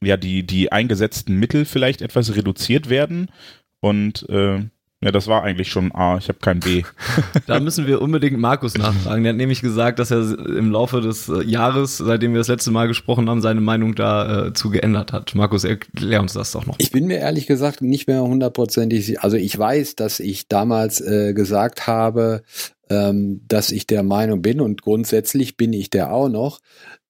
[0.02, 3.32] ja die, die eingesetzten Mittel vielleicht etwas reduziert werden
[3.80, 4.60] und äh,
[5.04, 6.84] ja, das war eigentlich schon A, ich habe kein B.
[7.46, 9.24] da müssen wir unbedingt Markus nachfragen.
[9.24, 12.72] Der hat nämlich gesagt, dass er im Laufe des äh, Jahres, seitdem wir das letzte
[12.72, 15.36] Mal gesprochen haben, seine Meinung dazu äh, geändert hat.
[15.36, 16.76] Markus, erklär uns das doch noch.
[16.78, 21.34] Ich bin mir ehrlich gesagt nicht mehr hundertprozentig, also ich weiß, dass ich damals äh,
[21.34, 22.44] gesagt habe,
[22.90, 26.60] ähm, dass ich der Meinung bin und grundsätzlich bin ich der auch noch,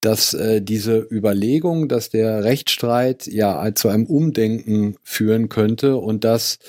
[0.02, 6.60] dass äh, diese Überlegung, dass der Rechtsstreit ja zu einem Umdenken führen könnte und dass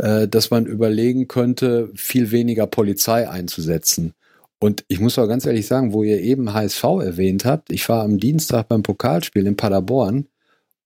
[0.00, 4.14] äh, dass man überlegen könnte, viel weniger Polizei einzusetzen.
[4.58, 8.02] Und ich muss auch ganz ehrlich sagen, wo ihr eben HSV erwähnt habt, ich war
[8.02, 10.26] am Dienstag beim Pokalspiel in Paderborn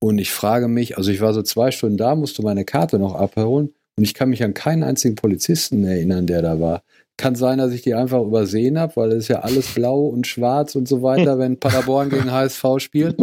[0.01, 3.15] und ich frage mich, also ich war so zwei Stunden da, musste meine Karte noch
[3.15, 6.83] abholen und ich kann mich an keinen einzigen Polizisten erinnern, der da war.
[7.17, 10.75] Kann sein, dass ich die einfach übersehen habe, weil es ja alles blau und schwarz
[10.75, 13.17] und so weiter, wenn Paderborn gegen HSV spielt.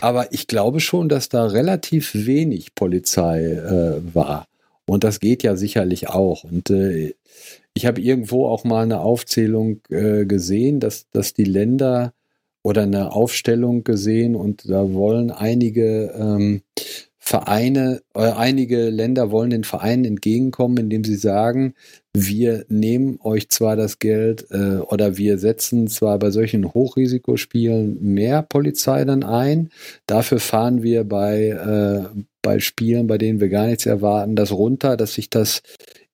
[0.00, 4.46] Aber ich glaube schon, dass da relativ wenig Polizei äh, war.
[4.86, 6.44] Und das geht ja sicherlich auch.
[6.44, 7.14] Und äh,
[7.74, 12.14] ich habe irgendwo auch mal eine Aufzählung äh, gesehen, dass, dass die Länder
[12.62, 16.62] oder eine Aufstellung gesehen und da wollen einige ähm,
[17.28, 21.74] Vereine, äh, einige Länder wollen den Vereinen entgegenkommen, indem sie sagen,
[22.14, 28.42] wir nehmen euch zwar das Geld äh, oder wir setzen zwar bei solchen Hochrisikospielen mehr
[28.42, 29.70] Polizei dann ein,
[30.06, 32.04] dafür fahren wir bei, äh,
[32.46, 35.62] bei Spielen, bei denen wir gar nichts erwarten, das runter, dass sich das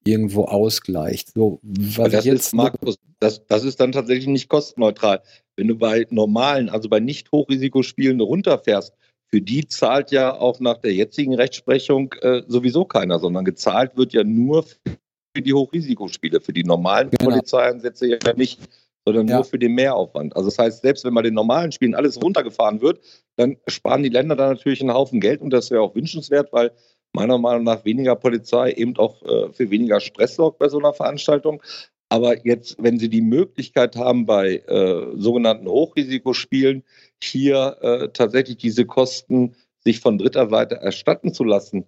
[0.04, 1.34] irgendwo ausgleicht.
[1.34, 5.22] So, was das jetzt ist, Markus, das, das ist dann tatsächlich nicht kostenneutral.
[5.56, 8.94] Wenn du bei normalen, also bei nicht Hochrisikospielen runterfährst,
[9.26, 14.14] für die zahlt ja auch nach der jetzigen Rechtsprechung äh, sowieso keiner, sondern gezahlt wird
[14.14, 16.40] ja nur für die Hochrisikospiele.
[16.40, 17.30] Für die normalen genau.
[17.30, 18.60] Polizeieinsätze ja nicht,
[19.04, 19.36] sondern ja.
[19.36, 20.36] nur für den Mehraufwand.
[20.36, 23.00] Also das heißt, selbst wenn bei den normalen Spielen alles runtergefahren wird,
[23.36, 26.72] dann sparen die Länder da natürlich einen Haufen Geld und das wäre auch wünschenswert, weil
[27.12, 30.92] meiner Meinung nach weniger Polizei eben auch äh, für weniger Stress sorgt bei so einer
[30.92, 31.62] Veranstaltung.
[32.08, 36.84] Aber jetzt, wenn Sie die Möglichkeit haben, bei äh, sogenannten Hochrisikospielen
[37.22, 41.86] hier äh, tatsächlich diese Kosten sich von dritter Seite erstatten zu lassen,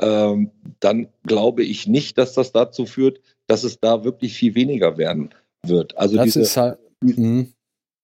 [0.00, 0.50] ähm,
[0.80, 5.30] dann glaube ich nicht, dass das dazu führt, dass es da wirklich viel weniger werden
[5.68, 5.96] wird.
[5.96, 7.52] Also das diese, halt, mhm.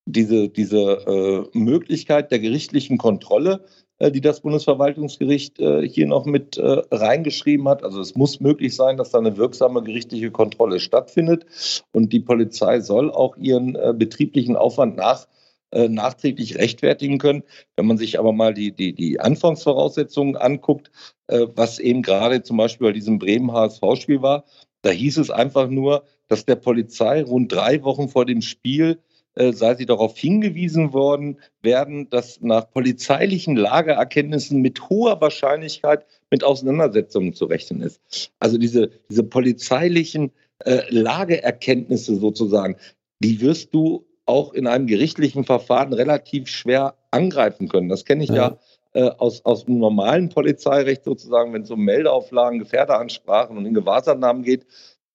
[0.06, 3.64] diese, diese äh, Möglichkeit der gerichtlichen Kontrolle,
[4.02, 7.84] äh, die das Bundesverwaltungsgericht äh, hier noch mit äh, reingeschrieben hat.
[7.84, 11.46] Also es muss möglich sein, dass da eine wirksame gerichtliche Kontrolle stattfindet
[11.92, 15.28] und die Polizei soll auch ihren äh, betrieblichen Aufwand nach
[15.70, 17.44] äh, nachträglich rechtfertigen können.
[17.76, 20.90] Wenn man sich aber mal die, die, die Anfangsvoraussetzungen anguckt,
[21.28, 24.44] was eben gerade zum Beispiel bei diesem Bremen-HSV-Spiel war,
[24.82, 28.98] da hieß es einfach nur, dass der Polizei rund drei Wochen vor dem Spiel
[29.34, 36.44] äh, sei sie darauf hingewiesen worden werden, dass nach polizeilichen Lageerkenntnissen mit hoher Wahrscheinlichkeit mit
[36.44, 38.30] Auseinandersetzungen zu rechnen ist.
[38.40, 42.76] Also diese, diese polizeilichen äh, Lageerkenntnisse sozusagen,
[43.20, 47.88] die wirst du auch in einem gerichtlichen Verfahren relativ schwer angreifen können.
[47.88, 48.58] Das kenne ich ja, ja
[48.92, 54.42] äh, aus, aus dem normalen Polizeirecht sozusagen, wenn es um Meldeauflagen, Gefährderansprachen und in Gewahrsamnahmen
[54.42, 54.66] geht.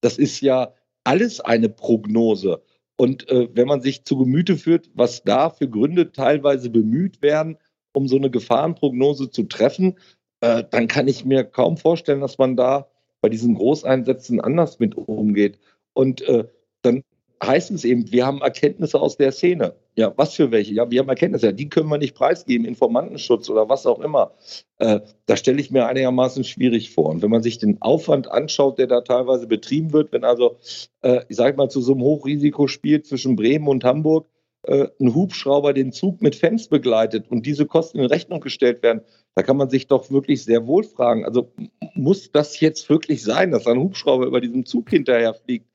[0.02, 0.74] Das ist ja
[1.08, 2.62] alles eine Prognose.
[2.98, 7.58] Und äh, wenn man sich zu Gemüte führt, was da für Gründe teilweise bemüht werden,
[7.94, 9.96] um so eine Gefahrenprognose zu treffen,
[10.42, 12.90] äh, dann kann ich mir kaum vorstellen, dass man da
[13.22, 15.60] bei diesen Großeinsätzen anders mit umgeht.
[15.94, 16.46] Und äh,
[16.82, 17.04] dann
[17.44, 19.76] heißt es eben, wir haben Erkenntnisse aus der Szene.
[19.96, 20.74] Ja, was für welche?
[20.74, 24.32] Ja, wir haben Erkenntnisse, ja, die können wir nicht preisgeben, Informantenschutz oder was auch immer.
[24.80, 27.10] Äh, da stelle ich mir einigermaßen schwierig vor.
[27.10, 30.58] Und wenn man sich den Aufwand anschaut, der da teilweise betrieben wird, wenn also,
[31.02, 34.28] äh, ich sage mal, zu so einem Hochrisikospiel zwischen Bremen und Hamburg
[34.64, 39.02] äh, ein Hubschrauber den Zug mit Fans begleitet und diese Kosten in Rechnung gestellt werden,
[39.36, 41.52] da kann man sich doch wirklich sehr wohl fragen, also
[41.94, 45.68] muss das jetzt wirklich sein, dass ein Hubschrauber über diesem Zug hinterher fliegt,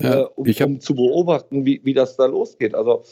[0.00, 2.74] ja, äh, um, um, zu beobachten, wie, wie das da losgeht?
[2.74, 3.04] Also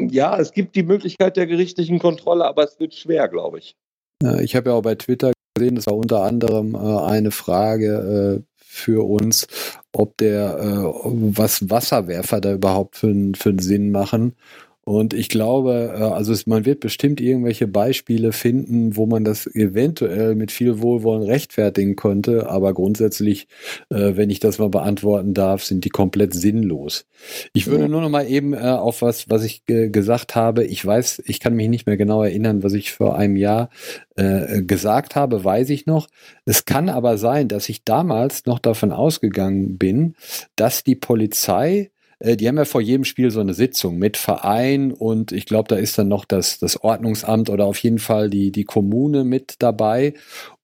[0.00, 3.76] ja, es gibt die Möglichkeit der gerichtlichen Kontrolle, aber es wird schwer, glaube ich.
[4.22, 8.42] Ja, ich habe ja auch bei Twitter gesehen, das war unter anderem äh, eine Frage,
[8.44, 9.48] äh, für uns,
[9.92, 14.36] ob der, äh, was Wasserwerfer da überhaupt für, für einen Sinn machen.
[14.88, 20.34] Und ich glaube, äh, also man wird bestimmt irgendwelche Beispiele finden, wo man das eventuell
[20.34, 23.48] mit viel Wohlwollen rechtfertigen konnte, aber grundsätzlich,
[23.90, 27.04] äh, wenn ich das mal beantworten darf, sind die komplett sinnlos.
[27.52, 30.64] Ich würde nur noch mal eben äh, auf was, was ich gesagt habe.
[30.64, 33.68] Ich weiß, ich kann mich nicht mehr genau erinnern, was ich vor einem Jahr
[34.16, 36.08] gesagt habe, weiß ich noch.
[36.44, 40.16] Es kann aber sein, dass ich damals noch davon ausgegangen bin,
[40.56, 44.92] dass die Polizei äh, die haben ja vor jedem Spiel so eine Sitzung mit Verein
[44.92, 48.50] und ich glaube, da ist dann noch das, das Ordnungsamt oder auf jeden Fall die,
[48.50, 50.14] die Kommune mit dabei.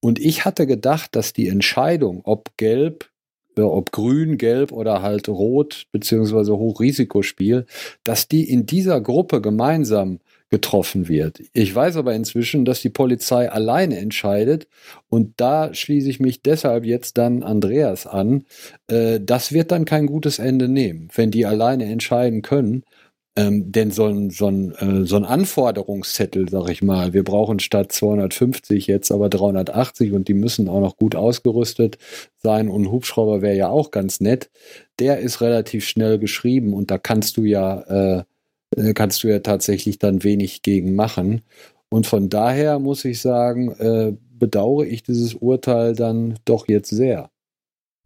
[0.00, 3.13] Und ich hatte gedacht, dass die Entscheidung, ob gelb, äh,
[3.62, 7.66] ob grün, gelb oder halt rot, beziehungsweise Hochrisikospiel,
[8.02, 10.18] dass die in dieser Gruppe gemeinsam
[10.50, 11.40] getroffen wird.
[11.52, 14.68] Ich weiß aber inzwischen, dass die Polizei alleine entscheidet
[15.08, 18.44] und da schließe ich mich deshalb jetzt dann Andreas an.
[18.86, 22.84] Äh, das wird dann kein gutes Ende nehmen, wenn die alleine entscheiden können.
[23.37, 27.59] Ähm, denn so ein, so, ein, äh, so ein Anforderungszettel, sag ich mal, wir brauchen
[27.59, 31.99] statt 250 jetzt aber 380 und die müssen auch noch gut ausgerüstet
[32.38, 34.51] sein und Hubschrauber wäre ja auch ganz nett,
[35.01, 38.25] der ist relativ schnell geschrieben und da kannst du ja äh,
[38.77, 41.42] äh, kannst du ja tatsächlich dann wenig gegen machen.
[41.88, 47.31] Und von daher muss ich sagen, äh, bedauere ich dieses Urteil dann doch jetzt sehr.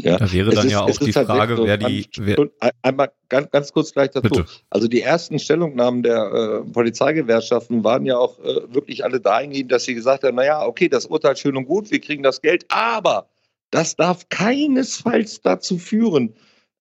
[0.01, 2.07] Ja, da wäre dann ist, ja auch die Frage, wer die.
[2.19, 2.49] Wer
[2.83, 4.29] einmal ganz, ganz kurz gleich dazu.
[4.29, 4.45] Bitte.
[4.71, 9.85] Also die ersten Stellungnahmen der äh, Polizeigewerkschaften waren ja auch äh, wirklich alle dahingehend, dass
[9.85, 13.29] sie gesagt haben: naja, okay, das Urteil schön und gut, wir kriegen das Geld, aber
[13.73, 16.35] das darf keinesfalls dazu führen,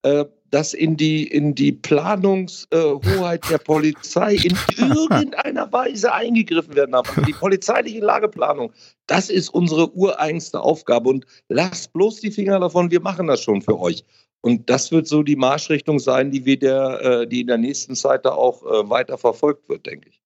[0.03, 7.10] äh, dass in die, in die Planungshoheit der Polizei in irgendeiner Weise eingegriffen werden darf.
[7.10, 8.72] Also die polizeiliche Lageplanung,
[9.08, 11.10] das ist unsere ureigenste Aufgabe.
[11.10, 14.04] Und lasst bloß die Finger davon, wir machen das schon für euch.
[14.42, 17.96] Und das wird so die Marschrichtung sein, die wir der, äh, die in der nächsten
[17.96, 20.22] Zeit da auch äh, weiter verfolgt wird, denke ich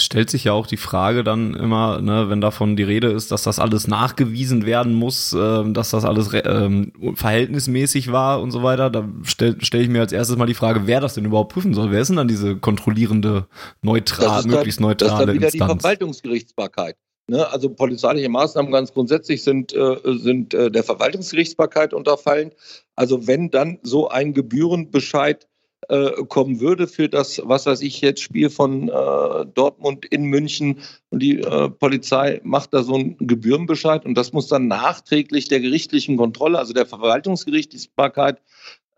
[0.00, 3.42] stellt sich ja auch die Frage dann immer, ne, wenn davon die Rede ist, dass
[3.42, 8.90] das alles nachgewiesen werden muss, äh, dass das alles ähm, verhältnismäßig war und so weiter,
[8.90, 11.74] da stelle stell ich mir als erstes mal die Frage, wer das denn überhaupt prüfen
[11.74, 11.90] soll.
[11.90, 13.46] Wer ist denn dann diese kontrollierende,
[13.82, 14.98] neutral, möglichst neutrale Instanz?
[14.98, 15.72] Das ist dann wieder Instanz?
[15.72, 16.96] die Verwaltungsgerichtsbarkeit.
[17.30, 17.48] Ne?
[17.48, 22.50] Also polizeiliche Maßnahmen ganz grundsätzlich sind, äh, sind äh, der Verwaltungsgerichtsbarkeit unterfallen.
[22.96, 25.46] Also wenn dann so ein Gebührenbescheid
[25.88, 30.80] äh, kommen würde für das, was weiß ich jetzt, Spiel von äh, Dortmund in München
[31.08, 35.60] und die äh, Polizei macht da so einen Gebührenbescheid und das muss dann nachträglich der
[35.60, 38.42] gerichtlichen Kontrolle, also der Verwaltungsgerichtsbarkeit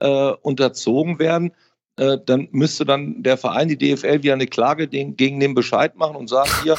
[0.01, 1.53] äh, unterzogen werden.
[1.97, 5.97] Äh, dann müsste dann der Verein, die DFL, wieder eine Klage den, gegen den Bescheid
[5.97, 6.77] machen und sagen, hier,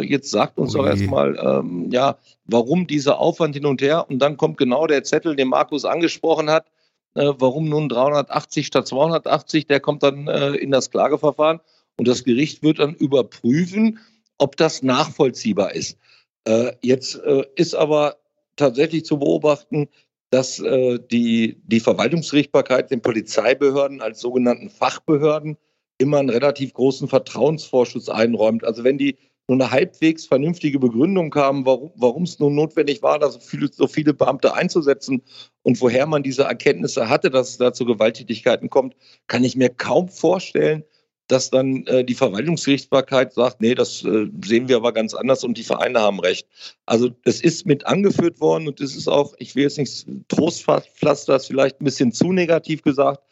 [0.00, 4.06] jetzt sagt uns doch erstmal, ähm, ja, warum dieser Aufwand hin und her.
[4.08, 6.66] Und dann kommt genau der Zettel, den Markus angesprochen hat,
[7.14, 11.60] äh, warum nun 380 statt 280, der kommt dann äh, in das Klageverfahren
[11.96, 13.98] und das Gericht wird dann überprüfen,
[14.38, 15.98] ob das nachvollziehbar ist.
[16.44, 18.16] Äh, jetzt äh, ist aber
[18.56, 19.88] tatsächlich zu beobachten,
[20.30, 25.58] dass äh, die, die Verwaltungsgerichtsbarkeit den Polizeibehörden als sogenannten Fachbehörden
[25.98, 28.64] immer einen relativ großen Vertrauensvorschuss einräumt.
[28.64, 33.28] Also wenn die nur eine halbwegs vernünftige Begründung haben, warum es nun notwendig war, da
[33.30, 35.22] so viele, so viele Beamte einzusetzen
[35.62, 38.94] und woher man diese Erkenntnisse hatte, dass es da zu Gewalttätigkeiten kommt,
[39.26, 40.84] kann ich mir kaum vorstellen,
[41.28, 45.56] dass dann äh, die Verwaltungsgerichtsbarkeit sagt, nee, das äh, sehen wir aber ganz anders und
[45.56, 46.46] die Vereine haben recht.
[46.84, 51.32] Also das ist mit angeführt worden und das ist auch, ich will jetzt nicht Trostpflaster,
[51.32, 53.22] das vielleicht ein bisschen zu negativ gesagt,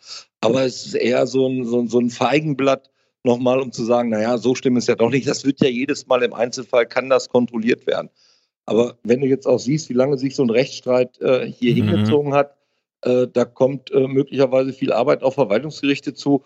[0.41, 2.91] aber es ist eher so ein, so, so ein Feigenblatt,
[3.25, 5.29] nochmal, um zu sagen, naja, so stimmt es ja doch nicht.
[5.29, 8.11] Das wird ja jedes Mal im Einzelfall, kann das kontrolliert werden.
[8.67, 11.89] Aber wenn du jetzt auch siehst, wie lange sich so ein Rechtsstreit äh, hier mhm.
[11.89, 12.57] hingezogen hat,
[13.03, 16.43] äh, da kommt äh, möglicherweise viel Arbeit auf Verwaltungsgerichte zu.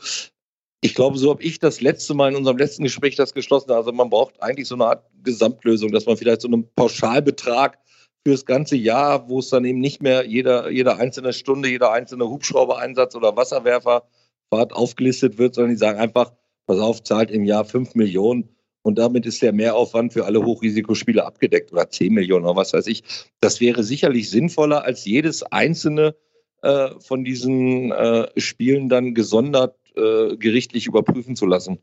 [0.80, 3.70] Ich glaube, so habe ich das letzte Mal in unserem letzten Gespräch das geschlossen.
[3.72, 7.78] Also man braucht eigentlich so eine Art Gesamtlösung, dass man vielleicht so einen Pauschalbetrag
[8.22, 11.92] für das ganze Jahr, wo es dann eben nicht mehr jeder, jede einzelne Stunde, jeder
[11.92, 14.04] einzelne Hubschrauber-Einsatz oder Wasserwerfer
[14.50, 16.32] Fahrt aufgelistet wird, sondern die sagen einfach,
[16.66, 18.48] pass auf, zahlt im Jahr 5 Millionen
[18.82, 22.86] und damit ist der Mehraufwand für alle Hochrisikospiele abgedeckt oder 10 Millionen oder was weiß
[22.86, 23.02] ich.
[23.40, 26.14] Das wäre sicherlich sinnvoller, als jedes einzelne
[26.62, 31.78] äh, von diesen äh, Spielen dann gesondert äh, gerichtlich überprüfen zu lassen.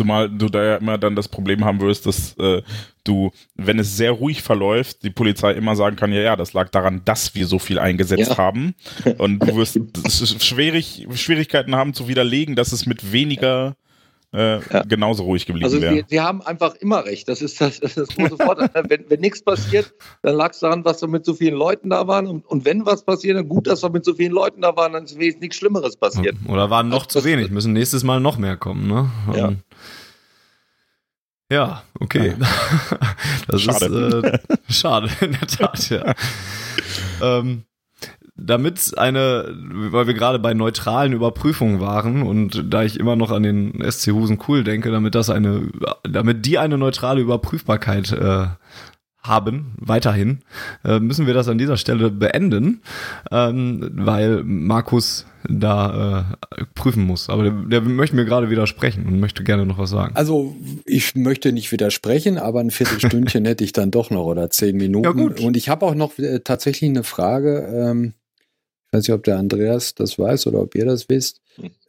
[0.00, 2.62] Zumal du da ja immer dann das Problem haben wirst, dass äh,
[3.04, 6.70] du, wenn es sehr ruhig verläuft, die Polizei immer sagen kann, ja, ja, das lag
[6.70, 8.38] daran, dass wir so viel eingesetzt ja.
[8.38, 8.74] haben.
[9.18, 9.78] Und du wirst
[10.42, 13.76] schwierig, Schwierigkeiten haben zu widerlegen, dass es mit weniger
[14.32, 14.82] äh, ja.
[14.84, 15.94] genauso ruhig geblieben also wäre.
[15.94, 17.28] Also sie haben einfach immer recht.
[17.28, 18.70] Das ist das, das, ist das große Vorteil.
[18.88, 22.06] wenn, wenn nichts passiert, dann lag es daran, dass wir mit so vielen Leuten da
[22.06, 22.26] waren.
[22.26, 24.92] Und, und wenn was passiert, dann gut, dass wir mit so vielen Leuten da waren,
[24.92, 26.36] dann ist wenigstens nichts Schlimmeres passiert.
[26.46, 28.86] Oder waren noch zu wenig, müssen nächstes Mal noch mehr kommen.
[28.86, 29.10] Ne?
[29.34, 29.48] Ja.
[29.48, 29.62] Um,
[31.50, 32.34] ja, okay.
[33.48, 33.86] Das schade.
[33.86, 36.14] ist äh, schade, in der Tat, ja.
[37.22, 37.64] ähm,
[38.40, 39.54] damit eine,
[39.90, 44.12] weil wir gerade bei neutralen Überprüfungen waren und da ich immer noch an den SC
[44.12, 45.68] Husen cool denke, damit das eine,
[46.02, 48.46] damit die eine neutrale Überprüfbarkeit äh,
[49.22, 50.40] haben, weiterhin,
[50.84, 52.80] äh, müssen wir das an dieser Stelle beenden,
[53.30, 56.26] ähm, weil Markus da
[56.56, 57.28] äh, prüfen muss.
[57.28, 60.16] Aber der, der möchte mir gerade widersprechen und möchte gerne noch was sagen.
[60.16, 64.76] Also ich möchte nicht widersprechen, aber ein Viertelstündchen hätte ich dann doch noch oder zehn
[64.76, 65.04] Minuten.
[65.04, 65.40] Ja, gut.
[65.40, 67.68] Und ich habe auch noch äh, tatsächlich eine Frage.
[67.72, 68.14] Ähm,
[68.90, 71.40] ich weiß nicht, ob der Andreas das weiß oder ob ihr das wisst.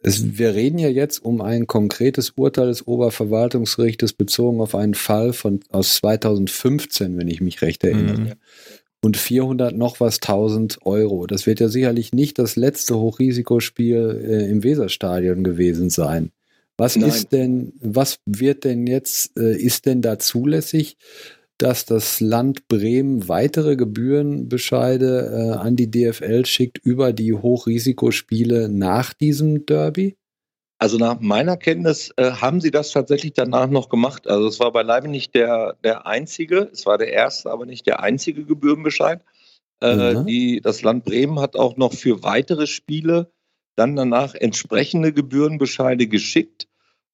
[0.04, 5.32] Es, wir reden ja jetzt um ein konkretes Urteil des Oberverwaltungsgerichtes bezogen auf einen Fall
[5.32, 8.20] von, aus 2015, wenn ich mich recht erinnere.
[8.20, 8.32] Mhm.
[9.00, 11.26] Und 400 noch was 1000 Euro.
[11.26, 16.30] Das wird ja sicherlich nicht das letzte Hochrisikospiel äh, im Weserstadion gewesen sein.
[16.76, 17.08] Was Nein.
[17.08, 20.98] ist denn, was wird denn jetzt, äh, ist denn da zulässig?
[21.62, 29.14] Dass das Land Bremen weitere Gebührenbescheide äh, an die DFL schickt über die Hochrisikospiele nach
[29.14, 30.16] diesem Derby?
[30.78, 34.26] Also nach meiner Kenntnis äh, haben sie das tatsächlich danach noch gemacht.
[34.26, 38.00] Also es war beileibe nicht der, der einzige, es war der erste, aber nicht der
[38.00, 39.20] einzige Gebührenbescheid.
[39.80, 40.26] Äh, mhm.
[40.26, 43.30] die, das Land Bremen hat auch noch für weitere Spiele
[43.76, 46.66] dann danach entsprechende Gebührenbescheide geschickt.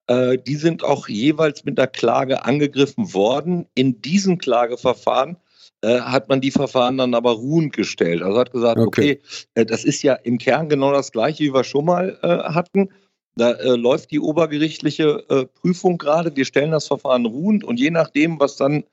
[0.08, 3.66] Äh, die sind auch jeweils mit der Klage angegriffen worden.
[3.74, 5.36] In diesem Klageverfahren
[5.82, 8.22] äh, hat man die Verfahren dann aber ruhend gestellt.
[8.22, 9.20] Also hat gesagt, okay, okay
[9.54, 12.88] äh, das ist ja im Kern genau das gleiche, wie wir schon mal äh, hatten.
[13.36, 16.34] Da äh, läuft die obergerichtliche äh, Prüfung gerade.
[16.34, 18.84] Wir stellen das Verfahren ruhend und je nachdem, was dann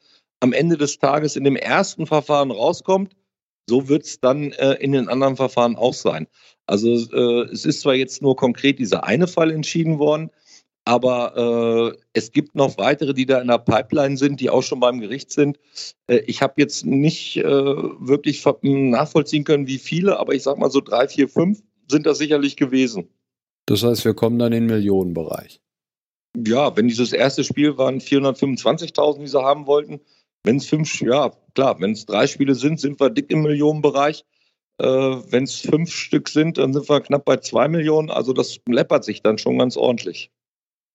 [0.41, 3.16] am Ende des Tages in dem ersten Verfahren rauskommt,
[3.68, 6.28] so wird es dann in den anderen Verfahren auch sein.
[6.68, 6.93] Also
[7.51, 10.30] es ist zwar jetzt nur konkret dieser eine Fall entschieden worden,
[10.86, 14.79] aber äh, es gibt noch weitere, die da in der Pipeline sind, die auch schon
[14.79, 15.59] beim Gericht sind.
[16.07, 20.69] Äh, ich habe jetzt nicht äh, wirklich nachvollziehen können, wie viele, aber ich sage mal
[20.69, 23.09] so drei, vier, fünf sind das sicherlich gewesen.
[23.65, 25.59] Das heißt, wir kommen dann in den Millionenbereich.
[26.38, 30.01] Ja, wenn dieses erste Spiel waren 425.000, die sie haben wollten.
[30.43, 34.23] Wenn es fünf, ja klar, wenn es drei Spiele sind, sind wir dick im Millionenbereich.
[34.77, 38.11] Äh, wenn es fünf Stück sind, dann sind wir knapp bei zwei Millionen.
[38.11, 40.29] Also das läppert sich dann schon ganz ordentlich.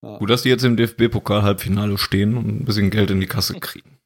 [0.03, 0.17] Ja.
[0.19, 3.99] Gut, dass die jetzt im DFB-Pokal-Halbfinale stehen und ein bisschen Geld in die Kasse kriegen.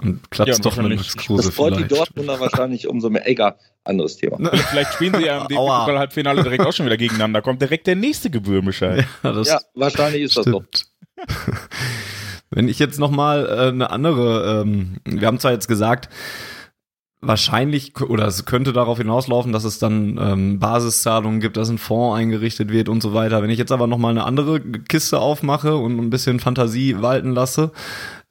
[0.00, 3.26] Und klappt ja, doch mit Max Kruse Das freut die Dortmunder wahrscheinlich umso mehr.
[3.26, 4.36] Egal, anderes Thema.
[4.38, 7.40] Na, vielleicht spielen sie ja im DFB-Pokal-Halbfinale direkt auch schon wieder gegeneinander.
[7.40, 9.06] Kommt direkt der nächste Gebührenbescheid.
[9.22, 10.86] Ja, ja wahrscheinlich ist stimmt.
[11.16, 11.52] das so.
[12.50, 16.08] Wenn ich jetzt nochmal äh, eine andere, ähm, wir haben zwar jetzt gesagt,
[17.20, 22.18] wahrscheinlich oder es könnte darauf hinauslaufen, dass es dann ähm, Basiszahlungen gibt, dass ein Fonds
[22.18, 23.42] eingerichtet wird und so weiter.
[23.42, 27.32] Wenn ich jetzt aber noch mal eine andere Kiste aufmache und ein bisschen Fantasie walten
[27.32, 27.72] lasse,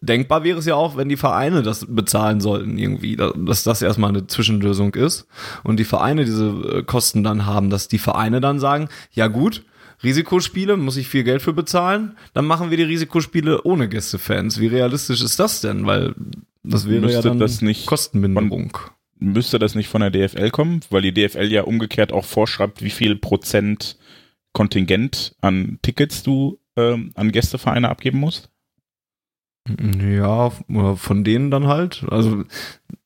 [0.02, 4.10] denkbar wäre es ja auch, wenn die Vereine das bezahlen sollten irgendwie, dass das erstmal
[4.10, 5.28] eine Zwischenlösung ist
[5.64, 9.64] und die Vereine diese äh, Kosten dann haben, dass die Vereine dann sagen, ja gut,
[10.04, 14.60] Risikospiele, muss ich viel Geld für bezahlen, dann machen wir die Risikospiele ohne Gästefans.
[14.60, 15.86] Wie realistisch ist das denn?
[15.86, 16.14] Weil
[16.72, 18.72] das wäre müsste ja dann das nicht Kostenminderung.
[18.72, 20.82] Von, müsste das nicht von der DFL kommen?
[20.89, 23.97] Weil die DFL ja umgekehrt auch vorschreibt, wie viel Prozent
[24.53, 28.49] Kontingent an Tickets du ähm, an Gästevereine abgeben musst?
[29.68, 30.51] Ja,
[30.95, 32.05] von denen dann halt.
[32.09, 32.43] Also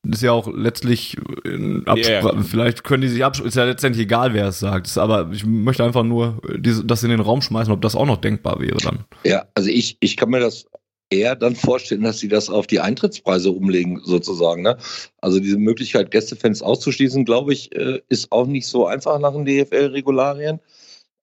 [0.06, 2.42] ist ja auch letztlich yeah.
[2.42, 4.96] vielleicht können die sich absprechen, ist ja letztendlich egal, wer es sagt.
[4.98, 8.60] aber ich möchte einfach nur das in den Raum schmeißen, ob das auch noch denkbar
[8.60, 9.04] wäre dann.
[9.24, 10.66] Ja, also ich, ich kann mir das
[11.10, 14.62] eher dann vorstellen, dass sie das auf die Eintrittspreise umlegen, sozusagen.
[14.62, 14.78] Ne?
[15.20, 19.44] Also diese Möglichkeit, Gästefans auszuschließen, glaube ich, äh, ist auch nicht so einfach nach den
[19.44, 20.60] DFL-Regularien.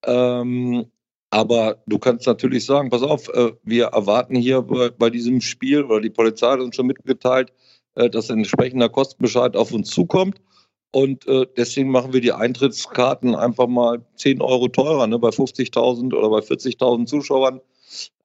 [0.05, 0.85] Ähm,
[1.29, 5.83] aber du kannst natürlich sagen, pass auf, äh, wir erwarten hier bei, bei, diesem Spiel,
[5.83, 7.51] oder die Polizei hat uns schon mitgeteilt,
[7.95, 10.39] äh, dass ein entsprechender Kostenbescheid auf uns zukommt.
[10.91, 15.05] Und äh, deswegen machen wir die Eintrittskarten einfach mal 10 Euro teurer.
[15.07, 15.19] Ne?
[15.19, 17.61] Bei 50.000 oder bei 40.000 Zuschauern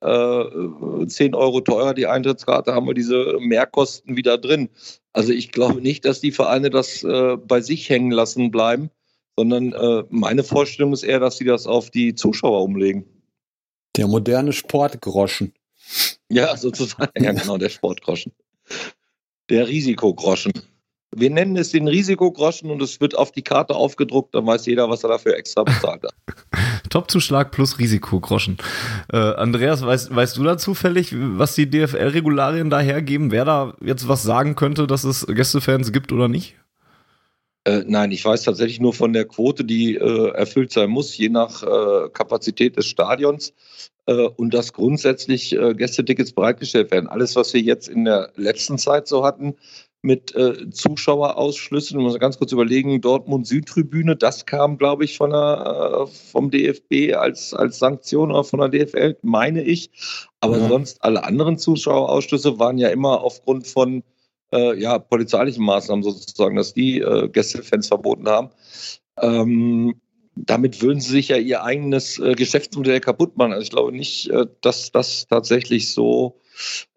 [0.00, 4.68] äh, 10 Euro teurer die Eintrittskarte, haben wir diese Mehrkosten wieder drin.
[5.12, 8.90] Also ich glaube nicht, dass die Vereine das äh, bei sich hängen lassen bleiben,
[9.36, 13.04] sondern äh, meine Vorstellung ist eher, dass sie das auf die Zuschauer umlegen.
[13.96, 15.52] Der moderne Sportgroschen.
[16.30, 18.32] Ja, sozusagen, ja genau, der Sportgroschen.
[19.50, 20.52] Der Risikogroschen.
[21.14, 24.88] Wir nennen es den Risikogroschen und es wird auf die Karte aufgedruckt, dann weiß jeder,
[24.88, 26.14] was er dafür extra bezahlt hat.
[26.90, 28.56] Topzuschlag plus Risikogroschen.
[29.12, 33.30] Äh, Andreas, weißt, weißt du da zufällig, was die DFL-Regularien da hergeben?
[33.30, 36.56] Wer da jetzt was sagen könnte, dass es Gästefans gibt oder nicht?
[37.64, 41.28] Äh, nein, ich weiß tatsächlich nur von der Quote, die äh, erfüllt sein muss, je
[41.28, 43.52] nach äh, Kapazität des Stadions.
[44.06, 47.08] Äh, und dass grundsätzlich äh, Gästetickets bereitgestellt werden.
[47.08, 49.54] Alles, was wir jetzt in der letzten Zeit so hatten,
[50.03, 51.98] mit äh, Zuschauerausschlüssen.
[51.98, 56.50] Ich muss ganz kurz überlegen, Dortmund Südtribüne, das kam, glaube ich, von der, äh, vom
[56.50, 59.90] DFB als, als Sanktion oder von der DFL, meine ich.
[60.40, 60.68] Aber ja.
[60.68, 64.03] sonst alle anderen Zuschauerausschlüsse waren ja immer aufgrund von
[64.53, 68.50] äh, ja, polizeilichen Maßnahmen sozusagen, dass die äh, Gästefans verboten haben.
[69.20, 70.00] Ähm,
[70.35, 73.53] damit würden sie sich ja ihr eigenes äh, Geschäftsmodell kaputt machen.
[73.53, 76.41] Also ich glaube nicht, äh, dass das tatsächlich so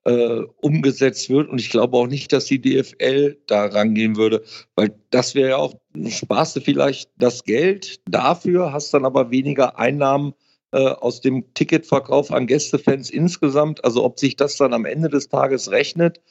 [0.06, 1.50] äh, umgesetzt wird.
[1.50, 4.44] Und ich glaube auch nicht, dass die DFL da rangehen würde,
[4.76, 5.74] weil das wäre ja auch,
[6.08, 10.34] sparst du vielleicht das Geld dafür, hast dann aber weniger Einnahmen
[10.72, 13.84] äh, aus dem Ticketverkauf an Gästefans insgesamt.
[13.84, 16.22] Also ob sich das dann am Ende des Tages rechnet,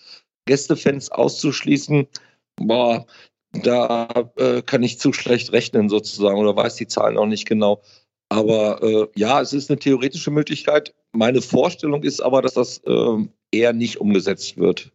[0.47, 2.07] Gästefans auszuschließen,
[2.57, 3.07] boah,
[3.63, 7.83] da äh, kann ich zu schlecht rechnen sozusagen oder weiß die Zahlen auch nicht genau.
[8.29, 10.95] Aber äh, ja, es ist eine theoretische Möglichkeit.
[11.13, 14.91] Meine Vorstellung ist aber, dass das äh, eher nicht umgesetzt wird.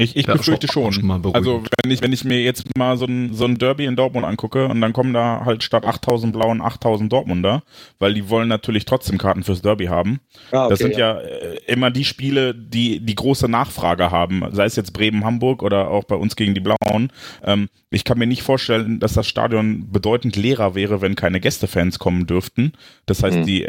[0.00, 0.92] Ich, ich befürchte schon.
[0.92, 3.96] schon also wenn ich, wenn ich mir jetzt mal so ein, so ein Derby in
[3.96, 7.62] Dortmund angucke und dann kommen da halt statt 8000 Blauen 8000 Dortmunder,
[7.98, 10.20] weil die wollen natürlich trotzdem Karten fürs Derby haben.
[10.50, 14.42] Ah, okay, das sind ja, ja äh, immer die Spiele, die die große Nachfrage haben,
[14.52, 17.12] sei es jetzt Bremen-Hamburg oder auch bei uns gegen die Blauen.
[17.44, 21.98] Ähm, ich kann mir nicht vorstellen, dass das Stadion bedeutend leerer wäre, wenn keine Gästefans
[21.98, 22.72] kommen dürften.
[23.06, 23.46] Das heißt, mhm.
[23.46, 23.68] die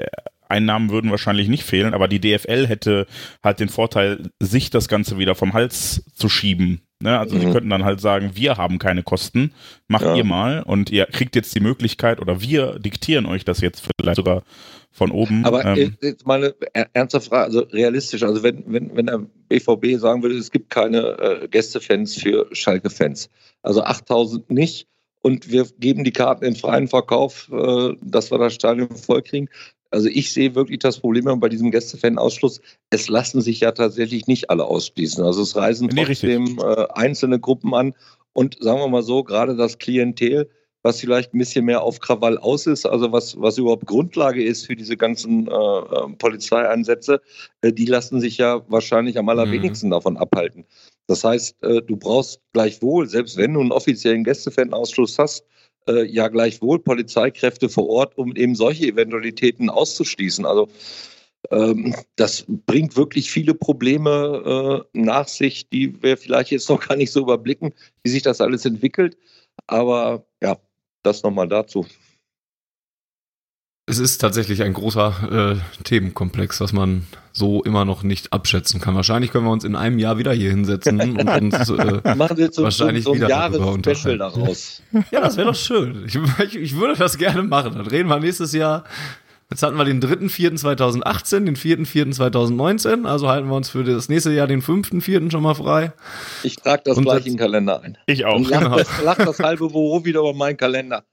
[0.52, 3.08] Einnahmen würden wahrscheinlich nicht fehlen, aber die DFL hätte
[3.44, 6.82] halt den Vorteil, sich das Ganze wieder vom Hals zu schieben.
[7.02, 7.18] Ne?
[7.18, 7.40] Also mhm.
[7.42, 9.54] sie könnten dann halt sagen, wir haben keine Kosten,
[9.88, 10.16] macht ja.
[10.16, 14.18] ihr mal und ihr kriegt jetzt die Möglichkeit oder wir diktieren euch das jetzt vielleicht
[14.18, 14.44] sogar
[14.92, 15.46] von oben.
[15.46, 20.00] Aber ähm, jetzt mal eine ernste Frage, also realistisch, also wenn, wenn, wenn der BVB
[20.00, 23.30] sagen würde, es gibt keine äh, Gästefans für Schalke-Fans,
[23.64, 24.88] also 8000 nicht,
[25.22, 29.50] und wir geben die Karten in freien Verkauf, äh, dass wir das Stadion vollkriegen,
[29.92, 34.50] also ich sehe wirklich das Problem bei diesem Gästefan-Ausschluss, es lassen sich ja tatsächlich nicht
[34.50, 35.24] alle ausschließen.
[35.24, 37.94] Also es reisen nee, trotzdem äh, einzelne Gruppen an
[38.34, 40.50] und sagen wir mal so, gerade das Klientel,
[40.84, 44.66] was vielleicht ein bisschen mehr auf Krawall aus ist, also was, was überhaupt Grundlage ist
[44.66, 47.22] für diese ganzen äh, äh Polizeieinsätze,
[47.62, 49.92] äh, die lassen sich ja wahrscheinlich am allerwenigsten mhm.
[49.92, 50.66] davon abhalten.
[51.08, 55.46] Das heißt, äh, du brauchst gleichwohl, selbst wenn du einen offiziellen Gästefan-Ausschluss hast,
[55.88, 60.46] äh, ja gleichwohl Polizeikräfte vor Ort, um eben solche Eventualitäten auszuschließen.
[60.46, 60.70] Also
[61.50, 66.96] ähm, das bringt wirklich viele Probleme äh, nach sich, die wir vielleicht jetzt noch gar
[66.96, 67.74] nicht so überblicken,
[68.04, 69.18] wie sich das alles entwickelt.
[69.68, 70.58] Aber ja,
[71.04, 71.86] das nochmal dazu.
[73.88, 78.96] Es ist tatsächlich ein großer äh, Themenkomplex, was man so immer noch nicht abschätzen kann.
[78.96, 82.52] Wahrscheinlich können wir uns in einem Jahr wieder hier hinsetzen und uns äh, Machen wir
[82.52, 84.82] so, wahrscheinlich so, so ein Jahresspecial daraus.
[85.12, 86.06] Ja, das wäre doch schön.
[86.06, 86.16] Ich,
[86.46, 87.74] ich, ich, würde das gerne machen.
[87.76, 88.84] Dann reden wir nächstes Jahr.
[89.50, 94.48] Jetzt hatten wir den 3.4.2018, den 4.4.2019, also halten wir uns für das nächste Jahr
[94.48, 95.30] den 5.4.
[95.30, 95.92] schon mal frei.
[96.44, 97.98] Ich trage das und gleich in den Kalender ein.
[98.06, 98.38] Ich auch.
[98.38, 98.78] Und lach, genau.
[98.78, 101.04] das, lach das halbe Büro wieder über meinen Kalender.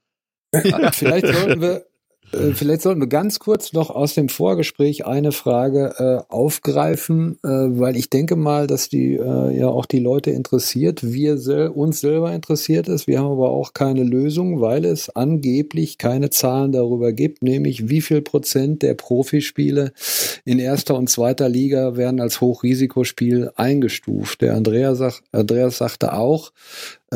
[0.63, 1.85] Ja, vielleicht sollten wir
[2.31, 7.47] äh, vielleicht sollten wir ganz kurz noch aus dem Vorgespräch eine Frage äh, aufgreifen, äh,
[7.47, 12.01] weil ich denke mal, dass die äh, ja auch die Leute interessiert, wir sel uns
[12.01, 13.07] selber interessiert ist.
[13.07, 18.01] Wir haben aber auch keine Lösung, weil es angeblich keine Zahlen darüber gibt, nämlich wie
[18.01, 19.93] viel Prozent der Profispiele
[20.45, 24.41] in erster und zweiter Liga werden als Hochrisikospiel eingestuft.
[24.41, 26.51] Der Andreas, sagt, Andreas sagte auch,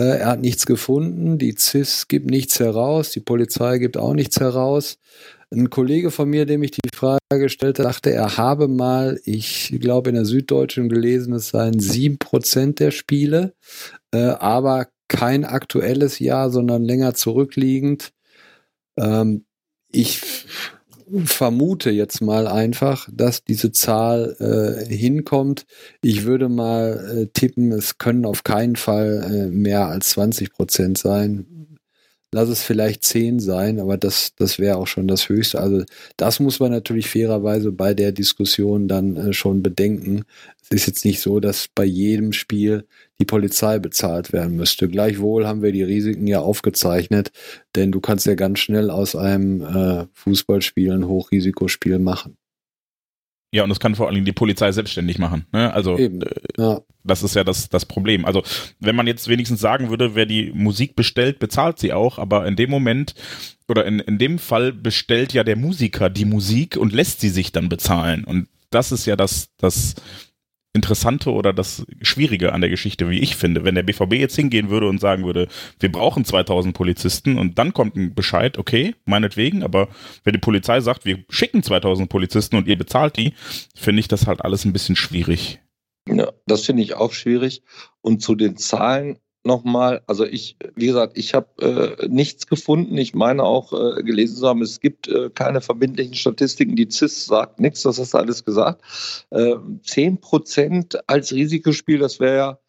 [0.02, 4.98] er hat nichts gefunden, die CIS gibt nichts heraus, die Polizei gibt auch nichts heraus.
[5.52, 9.78] Ein Kollege von mir, dem ich die Frage gestellt habe, dachte, er habe mal, ich
[9.80, 13.54] glaube in der Süddeutschen gelesen, es seien sieben Prozent der Spiele,
[14.12, 18.14] äh, aber kein aktuelles Jahr, sondern länger zurückliegend.
[18.98, 19.46] Ähm,
[19.92, 20.22] ich
[21.26, 25.66] vermute jetzt mal einfach, dass diese Zahl äh, hinkommt.
[26.02, 30.98] Ich würde mal äh, tippen, es können auf keinen Fall äh, mehr als 20 Prozent
[30.98, 31.73] sein.
[32.34, 35.62] Lass es vielleicht 10 sein, aber das, das wäre auch schon das Höchste.
[35.62, 35.84] Also
[36.18, 40.24] das muss man natürlich fairerweise bei der Diskussion dann äh, schon bedenken.
[40.64, 42.88] Es ist jetzt nicht so, dass bei jedem Spiel
[43.20, 44.90] die Polizei bezahlt werden müsste.
[44.90, 47.32] Gleichwohl haben wir die Risiken ja aufgezeichnet,
[47.76, 52.38] denn du kannst ja ganz schnell aus einem äh, Fußballspiel ein Hochrisikospiel machen.
[53.54, 55.46] Ja, und das kann vor allen Dingen die Polizei selbstständig machen.
[55.52, 55.72] Ne?
[55.72, 56.82] Also Eben, äh, ja.
[57.04, 58.26] das ist ja das, das Problem.
[58.26, 58.42] Also
[58.80, 62.56] wenn man jetzt wenigstens sagen würde, wer die Musik bestellt, bezahlt sie auch, aber in
[62.56, 63.14] dem Moment
[63.68, 67.52] oder in, in dem Fall bestellt ja der Musiker die Musik und lässt sie sich
[67.52, 68.24] dann bezahlen.
[68.24, 69.94] Und das ist ja das, das
[70.74, 73.64] Interessante oder das Schwierige an der Geschichte, wie ich finde.
[73.64, 75.48] Wenn der BVB jetzt hingehen würde und sagen würde,
[75.80, 79.88] wir brauchen 2000 Polizisten und dann kommt ein Bescheid, okay, meinetwegen, aber
[80.24, 83.34] wenn die Polizei sagt, wir schicken 2000 Polizisten und ihr bezahlt die,
[83.76, 85.60] finde ich das halt alles ein bisschen schwierig.
[86.08, 87.64] Ja, das finde ich auch schwierig.
[88.02, 92.98] Und zu den Zahlen nochmal, also ich, wie gesagt, ich habe äh, nichts gefunden.
[92.98, 96.76] Ich meine auch äh, gelesen zu haben, es gibt äh, keine verbindlichen Statistiken.
[96.76, 98.82] Die CIS sagt nichts, das hast du alles gesagt.
[99.32, 102.60] Äh, zehn Prozent als Risikospiel, das wäre ja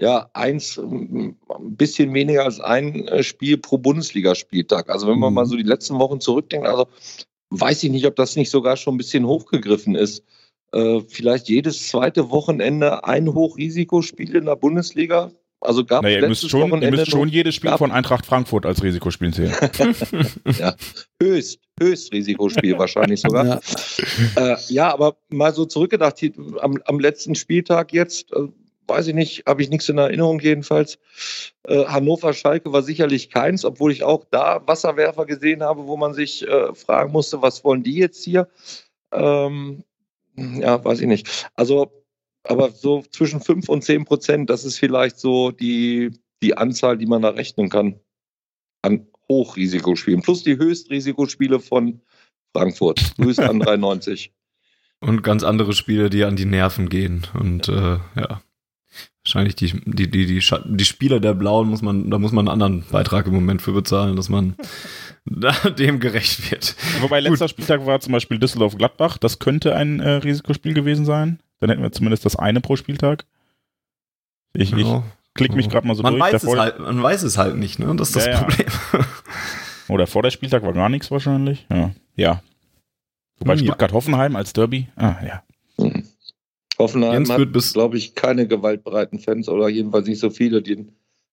[0.00, 1.36] ja, eins, ein
[1.76, 4.88] bisschen weniger als ein äh, Spiel pro Bundesligaspieltag.
[4.88, 5.34] Also wenn man mhm.
[5.34, 6.86] mal so die letzten Wochen zurückdenkt, also
[7.50, 10.24] weiß ich nicht, ob das nicht sogar schon ein bisschen hochgegriffen ist.
[10.72, 15.32] Äh, vielleicht jedes zweite Wochenende ein Hochrisikospiel in der Bundesliga.
[15.60, 18.82] Also gab naja, ihr müsst schon, ihr müsst schon jedes Spiel von Eintracht Frankfurt als
[18.82, 19.54] Risikospiel zählen.
[20.58, 20.74] ja,
[21.22, 23.60] höchst, höchst Risikospiel wahrscheinlich sogar.
[24.36, 24.54] Ja.
[24.54, 28.48] Äh, ja, aber mal so zurückgedacht, hier, am, am letzten Spieltag jetzt, äh,
[28.86, 30.98] weiß ich nicht, habe ich nichts in Erinnerung jedenfalls.
[31.64, 36.46] Äh, Hannover-Schalke war sicherlich keins, obwohl ich auch da Wasserwerfer gesehen habe, wo man sich
[36.46, 38.48] äh, fragen musste, was wollen die jetzt hier?
[39.12, 39.84] Ähm,
[40.36, 41.50] ja, weiß ich nicht.
[41.54, 41.90] Also
[42.44, 46.10] aber so zwischen 5 und 10 Prozent, das ist vielleicht so die,
[46.42, 48.00] die Anzahl, die man da rechnen kann
[48.82, 50.22] an Hochrisikospielen.
[50.22, 52.00] Plus die Höchstrisikospiele von
[52.52, 53.14] Frankfurt.
[53.18, 54.32] Höchst an 93.
[55.00, 57.26] Und ganz andere Spiele, die an die Nerven gehen.
[57.34, 58.42] Und äh, ja.
[59.22, 62.62] Wahrscheinlich die, die, die, die, die Spieler der Blauen muss man, da muss man einen
[62.62, 64.56] anderen Beitrag im Moment für bezahlen, dass man
[65.78, 66.74] dem gerecht wird.
[67.00, 67.50] Wobei letzter Gut.
[67.50, 69.18] Spieltag war zum Beispiel Düsseldorf-Gladbach.
[69.18, 71.38] Das könnte ein äh, Risikospiel gewesen sein.
[71.60, 73.24] Dann hätten wir zumindest das eine pro Spieltag.
[74.54, 75.04] Ich, genau.
[75.24, 76.32] ich klicke mich gerade mal so man durch.
[76.32, 77.94] Weiß halt, man weiß es halt nicht, ne?
[77.96, 78.66] Das ist das ja, Problem.
[78.92, 79.06] Ja.
[79.94, 81.66] Oder vor der Spieltag war gar nichts wahrscheinlich.
[81.70, 81.90] Ja.
[82.16, 82.42] ja.
[83.38, 84.88] Wobei hm, Stuttgart-Hoffenheim als Derby.
[84.96, 85.42] Ah, ja.
[85.76, 86.04] Hm.
[86.78, 90.86] Hoffenheim Jens hat, glaube ich, keine gewaltbereiten Fans oder jedenfalls nicht so viele, die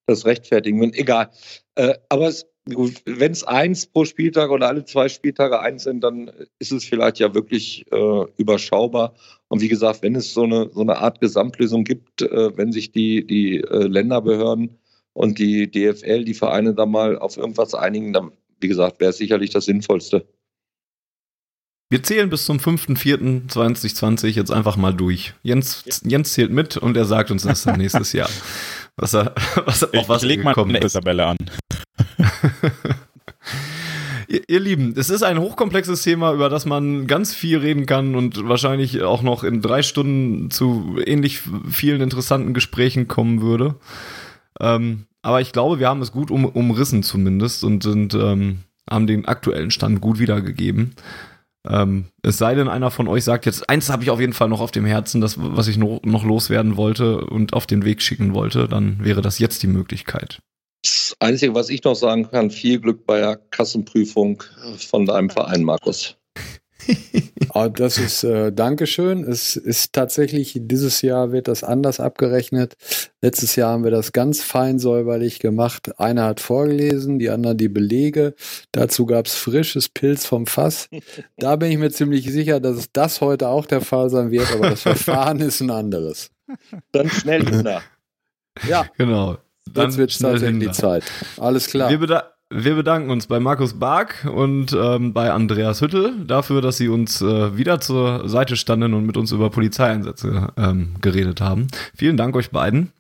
[0.06, 0.94] das rechtfertigen.
[0.94, 1.30] Egal.
[1.76, 6.32] Äh, aber es, wenn es eins pro Spieltag oder alle zwei Spieltage eins sind, dann
[6.60, 9.14] ist es vielleicht ja wirklich äh, überschaubar.
[9.50, 12.92] Und wie gesagt, wenn es so eine, so eine Art Gesamtlösung gibt, äh, wenn sich
[12.92, 14.78] die, die äh, Länderbehörden
[15.14, 19.18] und die DFL, die Vereine da mal auf irgendwas einigen, dann, wie gesagt, wäre es
[19.18, 20.28] sicherlich das Sinnvollste.
[21.90, 25.34] Wir zählen bis zum 5.4.2020 jetzt einfach mal durch.
[25.42, 28.30] Jens, Jens zählt mit und er sagt uns das dann nächstes Jahr.
[28.98, 29.34] Was er,
[29.66, 31.38] was, er, auf was ich leg mal eine Tabelle an.
[34.28, 38.16] ihr, ihr Lieben, es ist ein hochkomplexes Thema, über das man ganz viel reden kann
[38.16, 43.76] und wahrscheinlich auch noch in drei Stunden zu ähnlich vielen interessanten Gesprächen kommen würde.
[44.60, 48.60] Ähm, aber ich glaube, wir haben es gut um, umrissen zumindest und sind, ähm,
[48.90, 50.94] haben den aktuellen Stand gut wiedergegeben.
[51.68, 54.48] Ähm, es sei denn, einer von euch sagt jetzt, eins habe ich auf jeden Fall
[54.48, 58.02] noch auf dem Herzen, das, was ich noch, noch loswerden wollte und auf den Weg
[58.02, 60.40] schicken wollte, dann wäre das jetzt die Möglichkeit.
[60.84, 64.44] Das Einzige, was ich noch sagen kann, viel Glück bei der Kassenprüfung
[64.78, 66.18] von deinem Verein, Markus.
[67.54, 69.24] Ah, das ist äh, Dankeschön.
[69.24, 72.76] Es ist tatsächlich, dieses Jahr wird das anders abgerechnet.
[73.22, 76.00] Letztes Jahr haben wir das ganz fein säuberlich gemacht.
[76.00, 78.36] Einer hat vorgelesen, die anderen die Belege.
[78.72, 80.90] Dazu gab es frisches Pilz vom Fass.
[81.38, 84.70] Da bin ich mir ziemlich sicher, dass das heute auch der Fall sein wird, aber
[84.70, 86.30] das Verfahren ist ein anderes.
[86.92, 87.82] Dann schnell hinter.
[88.68, 88.88] Ja.
[88.98, 89.38] Genau.
[89.74, 91.04] Dann Jetzt wird es tatsächlich die Zeit.
[91.38, 91.90] Alles klar.
[91.90, 96.88] Wir, wir bedanken uns bei Markus Bark und ähm, bei Andreas Hüttel dafür, dass sie
[96.88, 101.68] uns äh, wieder zur Seite standen und mit uns über Polizeieinsätze ähm, geredet haben.
[101.96, 102.94] Vielen Dank euch beiden.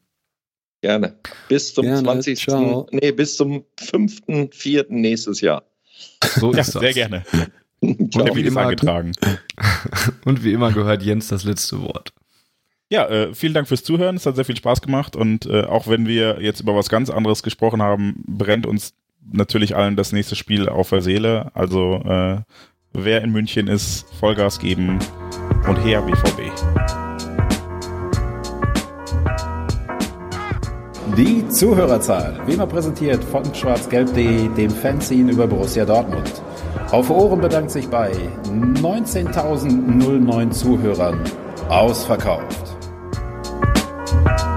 [0.82, 1.16] Gerne.
[1.48, 2.40] Bis zum gerne, 20.
[2.40, 2.88] Ciao.
[2.92, 4.86] Nee, bis zum 5.4.
[4.90, 5.64] nächstes Jahr.
[6.36, 6.74] So ist ja, das.
[6.74, 7.24] Sehr gerne.
[7.80, 8.68] und, wie immer,
[10.26, 12.12] und wie immer gehört Jens das letzte Wort.
[12.90, 14.16] Ja, äh, vielen Dank fürs Zuhören.
[14.16, 17.10] Es hat sehr viel Spaß gemacht und äh, auch wenn wir jetzt über was ganz
[17.10, 18.94] anderes gesprochen haben, brennt uns
[19.30, 21.52] natürlich allen das nächste Spiel auf der Seele.
[21.54, 22.38] Also äh,
[22.94, 25.00] wer in München ist, Vollgas geben
[25.68, 26.44] und her BVB.
[31.18, 36.32] Die Zuhörerzahl, wie immer präsentiert von schwarzgelb.de, dem Fanzine über Borussia Dortmund.
[36.92, 38.12] Auf Ohren bedankt sich bei
[38.46, 41.20] 19.009 Zuhörern
[41.70, 42.77] ausverkauft.
[44.08, 44.57] Thank you.